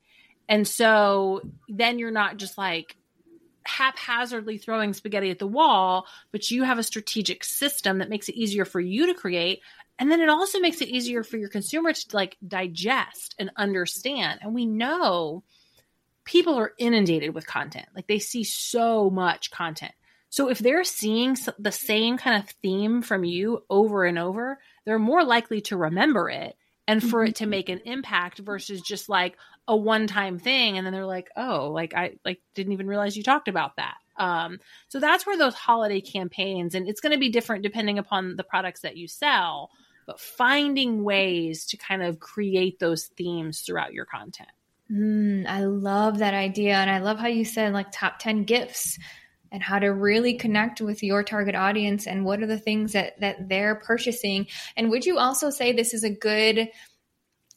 And 0.48 0.66
so 0.66 1.40
then 1.68 1.98
you're 1.98 2.10
not 2.10 2.36
just 2.36 2.58
like 2.58 2.96
haphazardly 3.66 4.58
throwing 4.58 4.92
spaghetti 4.92 5.30
at 5.30 5.38
the 5.38 5.46
wall, 5.46 6.06
but 6.32 6.50
you 6.50 6.62
have 6.64 6.78
a 6.78 6.82
strategic 6.82 7.44
system 7.44 7.98
that 7.98 8.10
makes 8.10 8.28
it 8.28 8.36
easier 8.36 8.64
for 8.64 8.80
you 8.80 9.06
to 9.06 9.14
create. 9.14 9.60
And 9.98 10.10
then 10.10 10.20
it 10.20 10.28
also 10.28 10.60
makes 10.60 10.80
it 10.80 10.88
easier 10.88 11.22
for 11.22 11.36
your 11.36 11.48
consumer 11.48 11.92
to 11.92 12.06
like 12.12 12.36
digest 12.46 13.34
and 13.38 13.50
understand. 13.56 14.40
And 14.42 14.54
we 14.54 14.66
know 14.66 15.44
people 16.24 16.54
are 16.58 16.72
inundated 16.78 17.34
with 17.34 17.46
content. 17.46 17.86
Like 17.94 18.06
they 18.06 18.18
see 18.18 18.44
so 18.44 19.10
much 19.10 19.50
content. 19.50 19.92
So 20.30 20.50
if 20.50 20.58
they're 20.58 20.84
seeing 20.84 21.36
the 21.58 21.70
same 21.70 22.18
kind 22.18 22.42
of 22.42 22.50
theme 22.60 23.02
from 23.02 23.24
you 23.24 23.62
over 23.70 24.04
and 24.04 24.18
over, 24.18 24.58
they're 24.84 24.98
more 24.98 25.22
likely 25.22 25.60
to 25.62 25.76
remember 25.76 26.28
it 26.28 26.56
and 26.86 27.02
for 27.02 27.20
mm-hmm. 27.20 27.30
it 27.30 27.36
to 27.36 27.46
make 27.46 27.68
an 27.68 27.80
impact 27.84 28.38
versus 28.38 28.80
just 28.82 29.08
like 29.08 29.36
a 29.66 29.76
one-time 29.76 30.38
thing 30.38 30.76
and 30.76 30.86
then 30.86 30.92
they're 30.92 31.06
like, 31.06 31.30
"Oh, 31.36 31.70
like 31.70 31.94
I 31.94 32.16
like 32.24 32.40
didn't 32.54 32.72
even 32.72 32.86
realize 32.86 33.16
you 33.16 33.22
talked 33.22 33.48
about 33.48 33.76
that." 33.76 33.96
Um, 34.16 34.58
so 34.88 35.00
that's 35.00 35.26
where 35.26 35.38
those 35.38 35.54
holiday 35.54 36.00
campaigns 36.00 36.74
and 36.74 36.88
it's 36.88 37.00
going 37.00 37.12
to 37.12 37.18
be 37.18 37.30
different 37.30 37.62
depending 37.62 37.98
upon 37.98 38.36
the 38.36 38.44
products 38.44 38.82
that 38.82 38.96
you 38.96 39.08
sell, 39.08 39.70
but 40.06 40.20
finding 40.20 41.02
ways 41.02 41.66
to 41.66 41.76
kind 41.76 42.02
of 42.02 42.20
create 42.20 42.78
those 42.78 43.06
themes 43.16 43.60
throughout 43.60 43.92
your 43.92 44.04
content. 44.04 44.50
Mm, 44.90 45.46
I 45.46 45.64
love 45.64 46.18
that 46.18 46.34
idea. 46.34 46.74
And 46.74 46.90
I 46.90 46.98
love 46.98 47.18
how 47.18 47.28
you 47.28 47.44
said 47.44 47.72
like 47.72 47.90
top 47.90 48.18
10 48.18 48.44
gifts 48.44 48.98
and 49.54 49.62
how 49.62 49.78
to 49.78 49.86
really 49.86 50.34
connect 50.34 50.80
with 50.80 51.04
your 51.04 51.22
target 51.22 51.54
audience 51.54 52.08
and 52.08 52.24
what 52.24 52.42
are 52.42 52.46
the 52.46 52.58
things 52.58 52.92
that 52.92 53.18
that 53.20 53.48
they're 53.48 53.76
purchasing. 53.76 54.48
And 54.76 54.90
would 54.90 55.06
you 55.06 55.18
also 55.18 55.48
say 55.48 55.72
this 55.72 55.94
is 55.94 56.02
a 56.02 56.10
good 56.10 56.68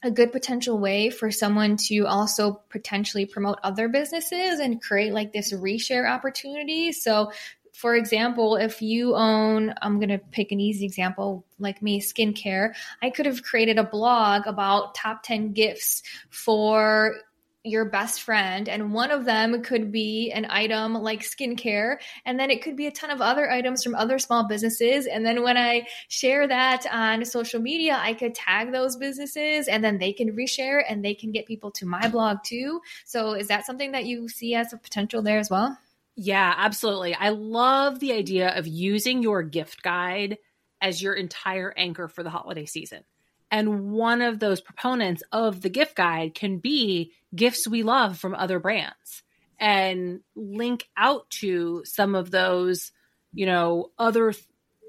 a 0.03 0.11
good 0.11 0.31
potential 0.31 0.77
way 0.77 1.09
for 1.09 1.31
someone 1.31 1.75
to 1.75 2.05
also 2.05 2.61
potentially 2.69 3.25
promote 3.25 3.57
other 3.63 3.89
businesses 3.89 4.59
and 4.59 4.79
create 4.79 5.11
like 5.11 5.33
this 5.33 5.51
reshare 5.51 6.07
opportunity? 6.07 6.91
So 6.91 7.31
for 7.73 7.95
example, 7.95 8.55
if 8.55 8.81
you 8.81 9.15
own, 9.15 9.73
I'm 9.81 9.99
going 9.99 10.09
to 10.09 10.17
pick 10.17 10.51
an 10.51 10.59
easy 10.59 10.85
example 10.85 11.45
like 11.59 11.81
me, 11.81 12.01
skincare, 12.01 12.73
I 13.03 13.11
could 13.11 13.27
have 13.27 13.43
created 13.43 13.77
a 13.77 13.83
blog 13.83 14.47
about 14.47 14.95
top 14.95 15.21
10 15.23 15.53
gifts 15.53 16.01
for 16.29 17.15
your 17.67 17.85
best 17.85 18.21
friend 18.21 18.69
and 18.69 18.93
one 18.93 19.11
of 19.11 19.25
them 19.25 19.61
could 19.61 19.91
be 19.91 20.31
an 20.31 20.47
item 20.49 20.93
like 20.93 21.21
skincare 21.21 21.97
and 22.25 22.39
then 22.39 22.49
it 22.49 22.61
could 22.61 22.75
be 22.75 22.87
a 22.87 22.91
ton 22.91 23.09
of 23.09 23.21
other 23.21 23.49
items 23.49 23.83
from 23.83 23.95
other 23.95 24.19
small 24.19 24.47
businesses. 24.47 25.05
And 25.05 25.25
then 25.25 25.43
when 25.43 25.57
i 25.57 25.85
share 26.07 26.47
that 26.47 26.85
on 26.91 27.25
social 27.25 27.61
media 27.61 27.97
i 27.99 28.13
could 28.13 28.33
tag 28.35 28.71
those 28.71 28.95
businesses 28.95 29.67
and 29.67 29.83
then 29.83 29.97
they 29.97 30.13
can 30.13 30.35
reshare 30.35 30.83
and 30.87 31.03
they 31.03 31.13
can 31.13 31.31
get 31.31 31.45
people 31.45 31.71
to 31.71 31.85
my 31.85 32.07
blog 32.07 32.37
too. 32.43 32.81
So 33.05 33.33
is 33.33 33.47
that 33.47 33.65
something 33.65 33.91
that 33.91 34.05
you 34.05 34.27
see 34.29 34.55
as 34.55 34.73
a 34.73 34.77
potential 34.77 35.21
there 35.21 35.39
as 35.39 35.49
well? 35.49 35.77
Yeah 36.15 36.53
absolutely. 36.57 37.13
I 37.15 37.29
love 37.29 37.99
the 37.99 38.13
idea 38.13 38.57
of 38.57 38.67
using 38.67 39.21
your 39.21 39.43
gift 39.43 39.83
guide 39.83 40.37
as 40.81 41.01
your 41.01 41.13
entire 41.13 41.73
anchor 41.75 42.07
for 42.07 42.23
the 42.23 42.29
holiday 42.29 42.65
season 42.65 43.03
and 43.51 43.91
one 43.91 44.21
of 44.21 44.39
those 44.39 44.61
proponents 44.61 45.23
of 45.31 45.61
the 45.61 45.69
gift 45.69 45.95
guide 45.95 46.35
can 46.35 46.57
be 46.57 47.13
gifts 47.35 47.67
we 47.67 47.83
love 47.83 48.17
from 48.17 48.35
other 48.35 48.59
brands 48.59 49.23
and 49.59 50.21
link 50.35 50.87
out 50.95 51.29
to 51.29 51.83
some 51.85 52.15
of 52.15 52.31
those, 52.31 52.91
you 53.33 53.45
know, 53.45 53.91
other 53.97 54.33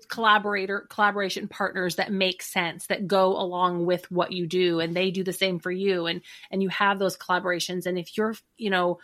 collaborator 0.09 0.87
collaboration 0.89 1.49
partners 1.49 1.97
that 1.97 2.11
make 2.11 2.43
sense 2.43 2.87
that 2.87 3.07
go 3.07 3.37
along 3.37 3.85
with 3.85 4.11
what 4.11 4.33
you 4.33 4.47
do 4.47 4.81
and 4.81 4.97
they 4.97 5.11
do 5.11 5.23
the 5.23 5.33
same 5.33 5.59
for 5.59 5.71
you. 5.71 6.07
And 6.07 6.23
and 6.51 6.63
you 6.63 6.69
have 6.71 6.99
those 6.99 7.17
collaborations. 7.17 7.87
And 7.87 7.99
if 7.99 8.17
you're 8.17 8.35
you 8.57 8.71
know 8.71 8.99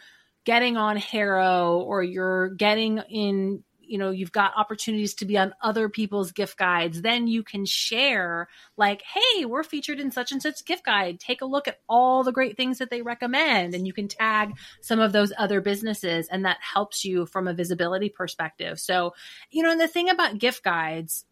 getting 0.44 0.76
on 0.76 0.96
HARO 0.96 1.78
or 1.78 2.02
you're 2.02 2.50
getting 2.50 2.98
in 3.08 3.64
you 3.88 3.98
know 3.98 4.10
you've 4.10 4.32
got 4.32 4.52
opportunities 4.56 5.14
to 5.14 5.24
be 5.24 5.36
on 5.36 5.54
other 5.62 5.88
people's 5.88 6.32
gift 6.32 6.56
guides 6.56 7.02
then 7.02 7.26
you 7.26 7.42
can 7.42 7.64
share 7.64 8.48
like 8.76 9.02
hey 9.02 9.44
we're 9.44 9.62
featured 9.62 10.00
in 10.00 10.10
such 10.10 10.32
and 10.32 10.42
such 10.42 10.64
gift 10.64 10.84
guide 10.84 11.18
take 11.20 11.42
a 11.42 11.46
look 11.46 11.68
at 11.68 11.80
all 11.88 12.22
the 12.22 12.32
great 12.32 12.56
things 12.56 12.78
that 12.78 12.90
they 12.90 13.02
recommend 13.02 13.74
and 13.74 13.86
you 13.86 13.92
can 13.92 14.08
tag 14.08 14.52
some 14.80 15.00
of 15.00 15.12
those 15.12 15.32
other 15.38 15.60
businesses 15.60 16.28
and 16.28 16.44
that 16.44 16.58
helps 16.60 17.04
you 17.04 17.26
from 17.26 17.48
a 17.48 17.54
visibility 17.54 18.08
perspective 18.08 18.78
so 18.78 19.14
you 19.50 19.62
know 19.62 19.70
and 19.70 19.80
the 19.80 19.88
thing 19.88 20.08
about 20.08 20.38
gift 20.38 20.62
guides 20.62 21.24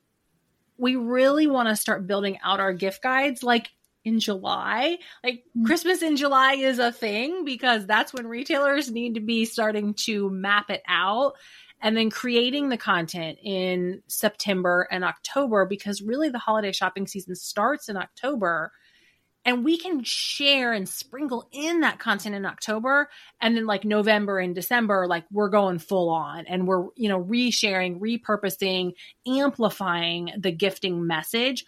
we 0.78 0.96
really 0.96 1.46
want 1.46 1.68
to 1.68 1.76
start 1.76 2.06
building 2.06 2.38
out 2.42 2.60
our 2.60 2.72
gift 2.72 3.02
guides 3.02 3.42
like 3.42 3.70
in 4.04 4.20
July. 4.20 4.98
Like 5.22 5.44
mm. 5.56 5.64
Christmas 5.64 6.02
in 6.02 6.16
July 6.16 6.54
is 6.54 6.78
a 6.78 6.92
thing 6.92 7.44
because 7.44 7.86
that's 7.86 8.12
when 8.12 8.26
retailers 8.26 8.90
need 8.90 9.14
to 9.14 9.20
be 9.20 9.44
starting 9.44 9.94
to 9.94 10.30
map 10.30 10.70
it 10.70 10.82
out 10.86 11.34
and 11.82 11.96
then 11.96 12.10
creating 12.10 12.68
the 12.68 12.76
content 12.76 13.38
in 13.42 14.02
September 14.06 14.86
and 14.90 15.04
October 15.04 15.66
because 15.66 16.00
really 16.00 16.30
the 16.30 16.38
holiday 16.38 16.72
shopping 16.72 17.08
season 17.08 17.34
starts 17.34 17.88
in 17.88 17.96
October 17.96 18.72
and 19.44 19.64
we 19.64 19.76
can 19.76 20.04
share 20.04 20.72
and 20.72 20.88
sprinkle 20.88 21.48
in 21.50 21.80
that 21.80 21.98
content 21.98 22.36
in 22.36 22.46
October 22.46 23.10
and 23.40 23.56
then 23.56 23.66
like 23.66 23.84
November 23.84 24.38
and 24.38 24.54
December 24.54 25.08
like 25.08 25.24
we're 25.32 25.48
going 25.48 25.80
full 25.80 26.08
on 26.08 26.46
and 26.46 26.68
we're 26.68 26.86
you 26.94 27.08
know 27.08 27.22
resharing, 27.22 27.98
repurposing, 27.98 28.92
amplifying 29.26 30.30
the 30.38 30.52
gifting 30.52 31.04
message. 31.04 31.64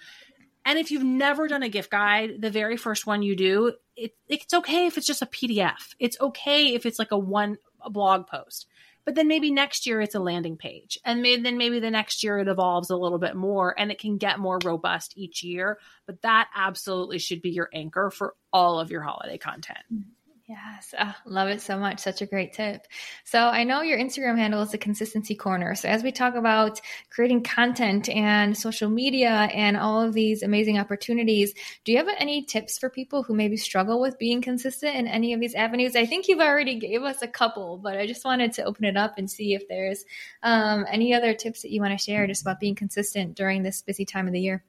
And 0.64 0.78
if 0.78 0.92
you've 0.92 1.04
never 1.04 1.48
done 1.48 1.64
a 1.64 1.68
gift 1.68 1.90
guide, 1.90 2.40
the 2.40 2.50
very 2.50 2.78
first 2.78 3.06
one 3.06 3.22
you 3.22 3.36
do, 3.36 3.74
it, 3.96 4.14
it's 4.28 4.54
okay 4.54 4.86
if 4.86 4.96
it's 4.96 5.06
just 5.06 5.20
a 5.20 5.26
PDF. 5.26 5.94
It's 5.98 6.18
okay 6.20 6.74
if 6.74 6.86
it's 6.86 6.98
like 6.98 7.10
a 7.10 7.18
one 7.18 7.58
a 7.82 7.90
blog 7.90 8.26
post 8.26 8.66
but 9.04 9.14
then 9.14 9.28
maybe 9.28 9.50
next 9.50 9.86
year 9.86 10.00
it's 10.00 10.14
a 10.14 10.20
landing 10.20 10.56
page. 10.56 10.98
And 11.04 11.22
maybe, 11.22 11.42
then 11.42 11.58
maybe 11.58 11.80
the 11.80 11.90
next 11.90 12.22
year 12.22 12.38
it 12.38 12.48
evolves 12.48 12.90
a 12.90 12.96
little 12.96 13.18
bit 13.18 13.36
more 13.36 13.74
and 13.78 13.90
it 13.90 13.98
can 13.98 14.16
get 14.16 14.38
more 14.38 14.58
robust 14.64 15.14
each 15.16 15.42
year. 15.42 15.78
But 16.06 16.22
that 16.22 16.48
absolutely 16.54 17.18
should 17.18 17.42
be 17.42 17.50
your 17.50 17.68
anchor 17.72 18.10
for 18.10 18.34
all 18.52 18.80
of 18.80 18.90
your 18.90 19.02
holiday 19.02 19.38
content 19.38 19.78
mm-hmm. 19.92 20.10
Yes, 20.46 20.92
oh, 21.00 21.14
love 21.24 21.48
it 21.48 21.62
so 21.62 21.78
much. 21.78 22.00
Such 22.00 22.20
a 22.20 22.26
great 22.26 22.52
tip. 22.52 22.86
So 23.24 23.38
I 23.38 23.64
know 23.64 23.80
your 23.80 23.98
Instagram 23.98 24.36
handle 24.36 24.60
is 24.60 24.72
the 24.72 24.78
Consistency 24.78 25.34
Corner. 25.34 25.74
So 25.74 25.88
as 25.88 26.02
we 26.02 26.12
talk 26.12 26.34
about 26.34 26.82
creating 27.08 27.44
content 27.44 28.10
and 28.10 28.54
social 28.54 28.90
media 28.90 29.30
and 29.30 29.74
all 29.74 30.02
of 30.02 30.12
these 30.12 30.42
amazing 30.42 30.78
opportunities, 30.78 31.54
do 31.84 31.92
you 31.92 31.98
have 31.98 32.08
any 32.18 32.44
tips 32.44 32.76
for 32.76 32.90
people 32.90 33.22
who 33.22 33.34
maybe 33.34 33.56
struggle 33.56 34.02
with 34.02 34.18
being 34.18 34.42
consistent 34.42 34.94
in 34.96 35.06
any 35.06 35.32
of 35.32 35.40
these 35.40 35.54
avenues? 35.54 35.96
I 35.96 36.04
think 36.04 36.28
you've 36.28 36.40
already 36.40 36.78
gave 36.78 37.02
us 37.04 37.22
a 37.22 37.28
couple, 37.28 37.78
but 37.78 37.96
I 37.96 38.06
just 38.06 38.26
wanted 38.26 38.52
to 38.54 38.64
open 38.64 38.84
it 38.84 38.98
up 38.98 39.14
and 39.16 39.30
see 39.30 39.54
if 39.54 39.66
there's 39.66 40.04
um, 40.42 40.84
any 40.90 41.14
other 41.14 41.32
tips 41.32 41.62
that 41.62 41.70
you 41.70 41.80
want 41.80 41.98
to 41.98 42.04
share 42.04 42.26
just 42.26 42.42
about 42.42 42.60
being 42.60 42.74
consistent 42.74 43.34
during 43.34 43.62
this 43.62 43.80
busy 43.80 44.04
time 44.04 44.26
of 44.26 44.34
the 44.34 44.40
year. 44.40 44.62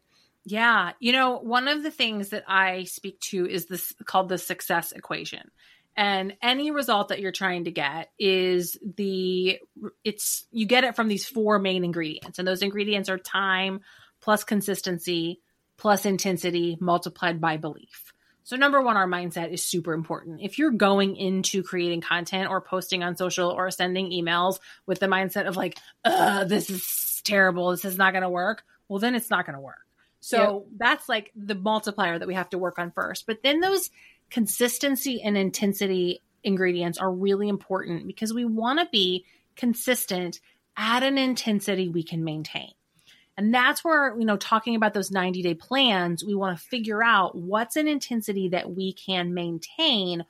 Yeah. 0.46 0.92
You 1.00 1.12
know, 1.12 1.40
one 1.40 1.68
of 1.68 1.82
the 1.82 1.92
things 1.92 2.30
that 2.30 2.44
I 2.48 2.84
speak 2.84 3.20
to 3.32 3.48
is 3.48 3.66
this 3.66 3.94
called 4.06 4.30
the 4.30 4.38
success 4.38 4.92
equation. 4.92 5.50
And 5.98 6.36
any 6.42 6.72
result 6.72 7.08
that 7.08 7.20
you're 7.20 7.32
trying 7.32 7.64
to 7.66 7.72
get 7.72 8.12
is 8.20 8.78
the, 8.98 9.60
it's, 10.04 10.46
you 10.52 10.66
get 10.66 10.84
it 10.84 10.96
from 10.96 11.08
these 11.08 11.26
four 11.26 11.58
main 11.58 11.84
ingredients. 11.84 12.38
And 12.38 12.48
those 12.48 12.62
ingredients 12.62 13.10
are 13.10 13.18
time 13.18 13.80
plus 14.22 14.44
consistency 14.44 15.40
plus 15.78 16.06
intensity 16.06 16.78
multiplied 16.80 17.42
by 17.42 17.58
belief. 17.58 18.14
So, 18.44 18.56
number 18.58 18.80
one, 18.80 18.96
our 18.96 19.08
mindset 19.08 19.52
is 19.52 19.64
super 19.64 19.94
important. 19.94 20.40
If 20.42 20.60
you're 20.60 20.70
going 20.70 21.16
into 21.16 21.64
creating 21.64 22.02
content 22.02 22.50
or 22.50 22.62
posting 22.62 23.02
on 23.02 23.18
social 23.18 23.50
or 23.50 23.72
sending 23.72 24.12
emails 24.12 24.60
with 24.86 25.00
the 25.00 25.08
mindset 25.08 25.48
of 25.48 25.58
like, 25.58 25.80
this 26.04 26.70
is 26.70 27.22
terrible, 27.24 27.72
this 27.72 27.86
is 27.86 27.98
not 27.98 28.14
going 28.14 28.22
to 28.22 28.30
work, 28.30 28.64
well, 28.88 29.00
then 29.00 29.16
it's 29.16 29.32
not 29.32 29.48
going 29.48 29.56
to 29.56 29.62
work. 29.62 29.85
So 30.26 30.38
yep. 30.38 30.78
that's 30.78 31.08
like 31.08 31.32
the 31.36 31.54
multiplier 31.54 32.18
that 32.18 32.28
we 32.28 32.34
have 32.34 32.50
to 32.50 32.58
work 32.58 32.80
on 32.80 32.90
first. 32.90 33.28
But 33.28 33.44
then 33.44 33.60
those 33.60 33.92
consistency 34.32 35.22
and 35.22 35.38
intensity 35.38 36.24
ingredients 36.44 36.98
are 36.98 37.12
really 37.12 37.48
important 37.48 38.08
because 38.08 38.34
we 38.34 38.44
want 38.44 38.80
to 38.80 38.88
be 38.92 39.24
consistent 39.56 40.40
at 40.76 41.04
an 41.04 41.20
intensity 41.20 41.90
we 41.90 42.02
can 42.02 42.24
maintain. 42.24 42.72
And 43.38 43.54
that's 43.54 43.84
where, 43.84 44.18
you 44.18 44.26
know, 44.26 44.36
talking 44.36 44.76
about 44.76 44.96
those 44.96 45.12
90 45.12 45.44
day 45.44 45.54
plans, 45.54 46.26
we 46.26 46.34
want 46.34 46.58
to 46.58 46.66
figure 46.66 47.04
out 47.04 47.38
what's 47.38 47.76
an 47.76 47.88
intensity 47.88 48.50
that 48.50 48.72
we 48.72 48.94
can 48.94 49.36
maintain 49.36 50.26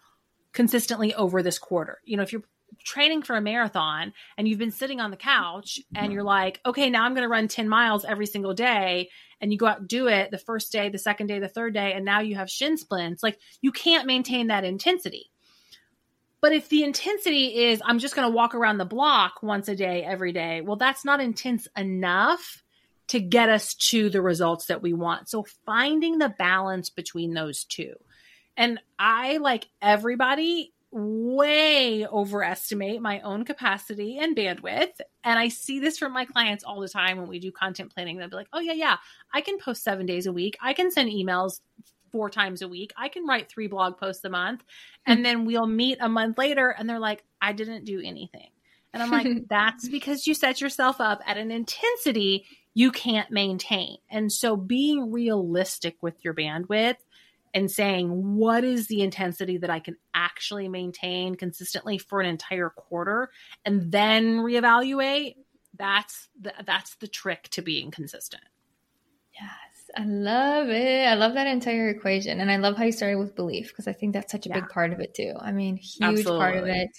consistently 0.51 1.13
over 1.13 1.41
this 1.41 1.57
quarter. 1.57 1.99
You 2.03 2.17
know, 2.17 2.23
if 2.23 2.33
you're 2.33 2.43
training 2.83 3.21
for 3.21 3.37
a 3.37 3.41
marathon 3.41 4.11
and 4.37 4.45
you've 4.45 4.59
been 4.59 4.71
sitting 4.71 4.99
on 4.99 5.11
the 5.11 5.15
couch 5.15 5.79
and 5.95 6.07
mm-hmm. 6.07 6.11
you're 6.11 6.23
like, 6.23 6.59
okay, 6.65 6.89
now 6.89 7.05
I'm 7.05 7.13
going 7.13 7.23
to 7.23 7.29
run 7.29 7.47
10 7.47 7.69
miles 7.69 8.03
every 8.03 8.25
single 8.25 8.53
day. 8.53 9.09
And 9.45 9.51
you 9.51 9.59
go 9.59 9.67
out 9.67 9.81
and 9.81 9.87
do 9.87 10.07
it 10.07 10.31
the 10.31 10.39
first 10.39 10.71
day, 10.71 10.89
the 10.89 10.97
second 10.97 11.27
day, 11.27 11.37
the 11.37 11.47
third 11.47 11.75
day, 11.75 11.93
and 11.93 12.03
now 12.03 12.21
you 12.21 12.33
have 12.33 12.49
shin 12.49 12.77
splints. 12.77 13.21
Like 13.21 13.37
you 13.61 13.71
can't 13.71 14.07
maintain 14.07 14.47
that 14.47 14.63
intensity. 14.63 15.29
But 16.41 16.51
if 16.51 16.67
the 16.67 16.83
intensity 16.83 17.65
is, 17.65 17.79
I'm 17.85 17.99
just 17.99 18.15
going 18.15 18.27
to 18.27 18.35
walk 18.35 18.55
around 18.55 18.79
the 18.79 18.85
block 18.85 19.43
once 19.43 19.67
a 19.67 19.75
day, 19.75 20.03
every 20.03 20.31
day, 20.33 20.61
well, 20.61 20.77
that's 20.77 21.05
not 21.05 21.21
intense 21.21 21.67
enough 21.77 22.63
to 23.09 23.19
get 23.19 23.49
us 23.49 23.75
to 23.75 24.09
the 24.09 24.23
results 24.23 24.65
that 24.65 24.81
we 24.81 24.93
want. 24.93 25.29
So 25.29 25.45
finding 25.67 26.17
the 26.17 26.29
balance 26.29 26.89
between 26.89 27.35
those 27.35 27.65
two. 27.65 27.93
And 28.57 28.79
I, 28.97 29.37
like 29.37 29.67
everybody, 29.79 30.73
way 30.95 32.07
overestimate 32.07 33.01
my 33.01 33.19
own 33.21 33.43
capacity 33.43 34.17
and 34.17 34.35
bandwidth. 34.35 35.01
And 35.23 35.37
I 35.37 35.49
see 35.49 35.79
this 35.79 35.97
from 35.97 36.13
my 36.13 36.25
clients 36.25 36.63
all 36.63 36.79
the 36.79 36.87
time 36.87 37.17
when 37.17 37.27
we 37.27 37.39
do 37.39 37.51
content 37.51 37.93
planning. 37.93 38.17
They'll 38.17 38.29
be 38.29 38.35
like, 38.35 38.47
oh, 38.53 38.61
yeah, 38.61 38.73
yeah, 38.73 38.97
I 39.33 39.41
can 39.41 39.57
post 39.57 39.83
seven 39.83 40.05
days 40.05 40.25
a 40.25 40.31
week. 40.31 40.57
I 40.61 40.73
can 40.73 40.91
send 40.91 41.11
emails 41.11 41.59
four 42.11 42.29
times 42.29 42.61
a 42.61 42.67
week. 42.67 42.93
I 42.95 43.09
can 43.09 43.27
write 43.27 43.49
three 43.49 43.67
blog 43.67 43.97
posts 43.97 44.23
a 44.23 44.29
month. 44.29 44.63
And 45.07 45.23
then 45.23 45.45
we'll 45.45 45.67
meet 45.67 45.99
a 46.01 46.09
month 46.09 46.39
later 46.39 46.67
and 46.75 46.89
they're 46.89 46.97
like, 46.97 47.23
I 47.39 47.51
didn't 47.51 47.85
do 47.85 48.01
anything. 48.03 48.49
And 48.91 49.03
I'm 49.03 49.11
like, 49.11 49.27
that's 49.49 49.87
because 49.87 50.25
you 50.25 50.33
set 50.33 50.61
yourself 50.61 50.99
up 50.99 51.21
at 51.27 51.37
an 51.37 51.51
intensity 51.51 52.47
you 52.75 52.91
can't 52.91 53.31
maintain. 53.31 53.97
And 54.11 54.31
so 54.31 54.57
being 54.57 55.11
realistic 55.11 55.95
with 56.01 56.23
your 56.23 56.33
bandwidth 56.33 56.97
and 57.55 57.71
saying, 57.71 58.35
what 58.35 58.65
is 58.65 58.87
the 58.87 59.01
intensity 59.01 59.57
that 59.57 59.69
I 59.69 59.79
can 59.79 59.95
actually 60.13 60.67
maintain 60.67 61.35
consistently 61.35 61.97
for 61.97 62.19
an 62.19 62.27
entire 62.27 62.69
quarter 62.69 63.29
and 63.63 63.91
then 63.91 64.39
reevaluate, 64.39 65.37
that's 65.77 66.27
the, 66.39 66.53
that's 66.65 66.95
the 66.97 67.07
trick 67.07 67.47
to 67.51 67.61
being 67.61 67.91
consistent. 67.91 68.43
Yes. 69.95 70.05
I 70.05 70.07
love 70.07 70.69
it. 70.69 71.07
I 71.07 71.13
love 71.15 71.33
that 71.33 71.47
entire 71.47 71.89
equation. 71.89 72.39
And 72.39 72.51
I 72.51 72.57
love 72.57 72.77
how 72.77 72.83
you 72.83 72.91
started 72.91 73.17
with 73.17 73.35
belief 73.35 73.69
because 73.69 73.87
I 73.87 73.93
think 73.93 74.13
that's 74.13 74.31
such 74.31 74.45
a 74.45 74.49
yeah. 74.49 74.55
big 74.55 74.69
part 74.69 74.93
of 74.93 74.99
it 74.99 75.13
too. 75.13 75.33
I 75.39 75.51
mean, 75.51 75.77
huge 75.77 76.19
Absolutely. 76.19 76.39
part 76.39 76.57
of 76.57 76.67
it. 76.67 76.89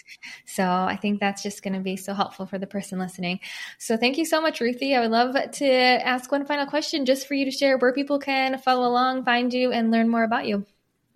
So 0.47 0.65
I 0.65 0.99
think 1.01 1.21
that's 1.21 1.43
just 1.43 1.63
going 1.63 1.75
to 1.75 1.81
be 1.81 1.97
so 1.97 2.15
helpful 2.15 2.47
for 2.47 2.59
the 2.59 2.67
person 2.67 2.99
listening. 2.99 3.41
So 3.79 3.97
thank 3.97 4.19
you 4.19 4.25
so 4.25 4.41
much, 4.41 4.61
Ruthie. 4.61 4.95
I 4.95 5.01
would 5.01 5.11
love 5.11 5.35
to 5.53 5.67
ask 5.67 6.31
one 6.33 6.47
final 6.47 6.67
question 6.67 7.05
just 7.05 7.27
for 7.27 7.35
you 7.35 7.45
to 7.45 7.51
share 7.51 7.79
where 7.79 7.93
people 7.93 8.19
can 8.19 8.59
follow 8.59 8.89
along, 8.89 9.25
find 9.25 9.53
you, 9.53 9.73
and 9.73 9.91
learn 9.91 10.09
more 10.09 10.25
about 10.25 10.47
you. 10.47 10.65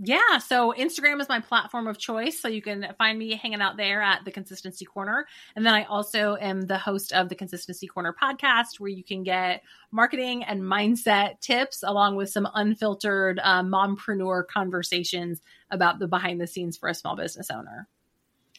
Yeah, 0.03 0.39
so 0.39 0.73
Instagram 0.79 1.21
is 1.21 1.29
my 1.29 1.41
platform 1.41 1.87
of 1.87 1.99
choice. 1.99 2.41
So 2.41 2.49
you 2.49 2.63
can 2.63 2.87
find 2.97 3.19
me 3.19 3.35
hanging 3.35 3.61
out 3.61 3.77
there 3.77 4.01
at 4.01 4.25
the 4.25 4.31
Consistency 4.31 4.87
Corner. 4.87 5.27
And 5.55 5.67
then 5.67 5.75
I 5.75 5.85
also 5.85 6.39
am 6.41 6.63
the 6.63 6.79
host 6.79 7.13
of 7.13 7.29
the 7.29 7.35
Consistency 7.35 7.87
Corner 7.87 8.17
podcast, 8.21 8.81
where 8.81 8.89
you 8.89 9.05
can 9.05 9.23
get 9.25 9.63
marketing 9.91 10.43
and 10.43 10.63
mindset 10.63 11.41
tips 11.41 11.83
along 11.83 12.17
with 12.17 12.31
some 12.31 12.49
unfiltered 12.55 13.41
uh, 13.43 13.63
mompreneur 13.63 14.47
conversations 14.47 15.43
about 15.71 15.99
the 15.99 16.09
behind 16.09 16.41
the 16.41 16.47
scenes 16.47 16.79
for 16.79 16.89
a 16.89 16.95
small 16.95 17.15
business 17.15 17.51
owner. 17.51 17.87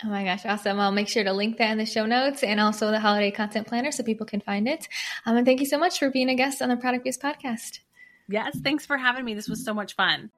Oh 0.04 0.10
my 0.10 0.24
gosh, 0.24 0.46
awesome. 0.46 0.80
I'll 0.80 0.92
make 0.92 1.08
sure 1.08 1.24
to 1.24 1.34
link 1.34 1.58
that 1.58 1.72
in 1.72 1.80
the 1.80 1.88
show 1.88 2.06
notes 2.06 2.44
and 2.44 2.60
also 2.60 2.92
the 2.92 3.00
holiday 3.00 3.32
content 3.32 3.68
planner 3.68 3.92
so 3.92 4.04
people 4.04 4.28
can 4.28 4.42
find 4.42 4.68
it. 4.68 4.88
Um, 5.26 5.38
and 5.38 5.46
thank 5.46 5.60
you 5.60 5.66
so 5.66 5.80
much 5.80 5.98
for 5.98 6.12
being 6.12 6.30
a 6.30 6.36
guest 6.36 6.62
on 6.62 6.70
the 6.70 6.78
Product 6.78 7.04
Biz 7.04 7.18
podcast. 7.18 7.80
Yes, 8.30 8.60
thanks 8.64 8.86
for 8.86 8.98
having 8.98 9.26
me. 9.26 9.34
This 9.34 9.50
was 9.50 9.66
so 9.66 9.74
much 9.74 9.96
fun. 9.96 10.30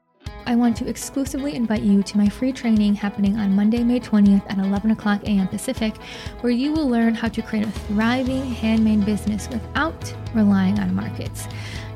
I 0.45 0.55
want 0.55 0.75
to 0.77 0.88
exclusively 0.88 1.55
invite 1.55 1.83
you 1.83 2.03
to 2.03 2.17
my 2.17 2.27
free 2.27 2.51
training 2.51 2.95
happening 2.95 3.38
on 3.38 3.55
Monday, 3.55 3.83
May 3.83 3.99
20th 3.99 4.43
at 4.49 4.57
11 4.57 4.91
o'clock 4.91 5.23
a.m. 5.23 5.47
Pacific, 5.47 5.95
where 6.41 6.51
you 6.51 6.73
will 6.73 6.89
learn 6.89 7.15
how 7.15 7.29
to 7.29 7.41
create 7.41 7.65
a 7.65 7.71
thriving 7.71 8.43
handmade 8.43 9.05
business 9.05 9.47
without 9.49 10.13
relying 10.33 10.79
on 10.79 10.93
markets. 10.93 11.47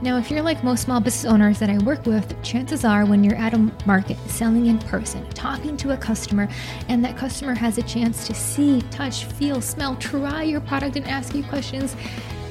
Now, 0.02 0.18
if 0.18 0.30
you're 0.32 0.44
like 0.44 0.64
most 0.64 0.84
small 0.84 1.00
business 1.00 1.26
owners 1.26 1.60
that 1.60 1.70
I 1.70 1.80
work 1.80 2.06
with, 2.06 2.42
chances 2.44 2.86
are 2.86 3.06
when 3.06 3.24
you're 3.24 3.36
at 3.36 3.54
a 3.54 3.72
market 3.86 4.18
selling 4.28 4.68
in 4.68 4.80
person, 4.80 5.28
talking 5.32 5.76
to 5.78 5.92
a 5.92 5.98
customer, 5.98 6.48
and 6.88 7.04
that 7.04 7.18
customer 7.18 7.56
has 7.56 7.78
a 7.78 7.84
chance 7.84 8.28
to 8.28 8.34
see, 8.34 8.82
touch, 8.92 9.26
feel, 9.26 9.60
smell, 9.60 9.96
try 9.98 10.44
your 10.44 10.62
product, 10.62 10.96
and 10.96 11.08
ask 11.08 11.34
you 11.34 11.44
questions, 11.44 11.96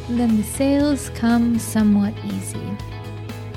then 0.08 0.36
the 0.36 0.42
sales 0.42 1.08
come 1.10 1.58
somewhat 1.58 2.14
easy. 2.24 2.76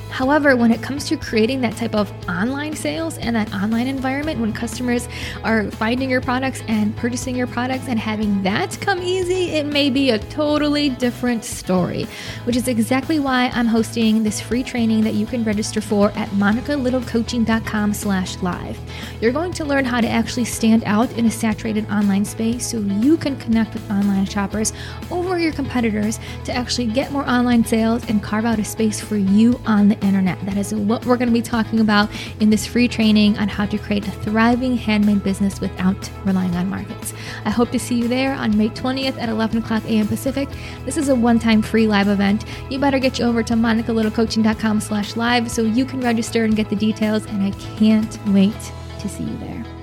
However, 0.10 0.56
when 0.56 0.72
it 0.72 0.82
comes 0.82 1.06
to 1.08 1.18
creating 1.18 1.62
that 1.62 1.78
type 1.78 1.96
of 1.96 2.12
online 2.28 2.76
sales 2.76 3.18
and 3.18 3.36
that 3.36 3.54
online 3.54 3.88
environment, 3.88 4.40
when 4.40 4.52
customers 4.52 5.08
are 5.44 5.70
finding 5.72 6.10
your 6.10 6.22
products 6.22 6.62
and 6.68 6.96
purchasing 6.98 7.36
your 7.36 7.48
products 7.48 7.88
and 7.88 8.00
having 8.00 8.44
that 8.44 8.80
come 8.82 9.02
easy, 9.02 9.52
it 9.52 9.66
may 9.66 9.90
be 9.90 10.10
a 10.10 10.20
totally 10.20 10.90
different 10.90 11.46
story, 11.46 12.08
which 12.44 12.56
is 12.56 12.68
exactly 12.68 13.20
why 13.20 13.50
I'm 13.54 13.68
hosting 13.68 14.24
this 14.24 14.42
free 14.42 14.64
training 14.64 15.02
that 15.04 15.14
you 15.14 15.26
can 15.26 15.44
register 15.44 15.80
for 15.80 16.10
at 16.12 16.30
monicalittlecoaching.com 16.30 17.94
slash 17.94 18.38
live. 18.42 18.78
You're 19.22 19.32
going 19.32 19.54
to 19.54 19.66
learn 19.66 19.86
how 19.86 20.02
to 20.02 20.10
actually 20.10 20.46
stand 20.46 20.84
out 20.86 21.12
in 21.18 21.26
a 21.26 21.32
saturated 21.32 21.90
online 21.90 22.26
space 22.26 22.70
so 22.70 22.80
you 22.80 23.16
can 23.18 23.38
connect 23.38 23.74
with 23.74 23.90
online 23.92 24.26
shoppers 24.26 24.74
over 25.12 25.38
your 25.38 25.54
competitors 25.54 26.20
to 26.46 26.54
actually 26.54 26.88
get 26.88 27.12
more 27.12 27.28
online 27.30 27.64
sales 27.64 28.04
and 28.10 28.24
carve 28.24 28.46
out 28.46 28.60
a 28.60 28.66
space 28.66 29.00
for 29.00 29.16
you 29.16 29.60
on 29.66 29.99
internet. 30.04 30.40
That 30.46 30.58
is 30.58 30.74
what 30.74 31.06
we're 31.06 31.18
going 31.18 31.30
to 31.30 31.34
be 31.34 31.42
talking 31.42 31.80
about 31.80 32.10
in 32.40 32.50
this 32.50 32.66
free 32.66 32.88
training 32.88 33.38
on 33.38 33.48
how 33.48 33.66
to 33.66 33.78
create 33.78 34.08
a 34.08 34.12
thriving 34.12 34.78
handmade 34.78 35.24
business 35.24 35.60
without 35.60 36.10
relying 36.26 36.56
on 36.56 36.70
markets. 36.70 37.14
I 37.46 37.50
hope 37.50 37.72
to 37.72 37.80
see 37.80 37.96
you 37.96 38.08
there 38.08 38.34
on 38.34 38.58
May 38.58 38.70
20th 38.70 39.18
at 39.18 39.30
11 39.30 39.60
o'clock 39.60 39.84
a.m. 39.86 40.08
Pacific. 40.08 40.50
This 40.86 40.98
is 40.98 41.10
a 41.10 41.16
one-time 41.16 41.62
free 41.62 41.88
live 41.88 42.08
event. 42.08 42.46
You 42.70 42.80
better 42.80 43.00
get 43.00 43.20
you 43.20 43.26
over 43.26 43.44
to 43.44 43.54
monicalittlecoaching.com 43.54 44.82
slash 44.82 45.16
live 45.16 45.52
so 45.52 45.62
you 45.62 45.86
can 45.86 46.02
register 46.02 46.44
and 46.44 46.56
get 46.56 46.70
the 46.70 46.76
details, 46.76 47.26
and 47.26 47.44
I 47.44 47.52
can't 47.78 48.18
wait 48.28 48.72
to 49.00 49.10
see 49.10 49.24
you 49.24 49.38
there. 49.38 49.79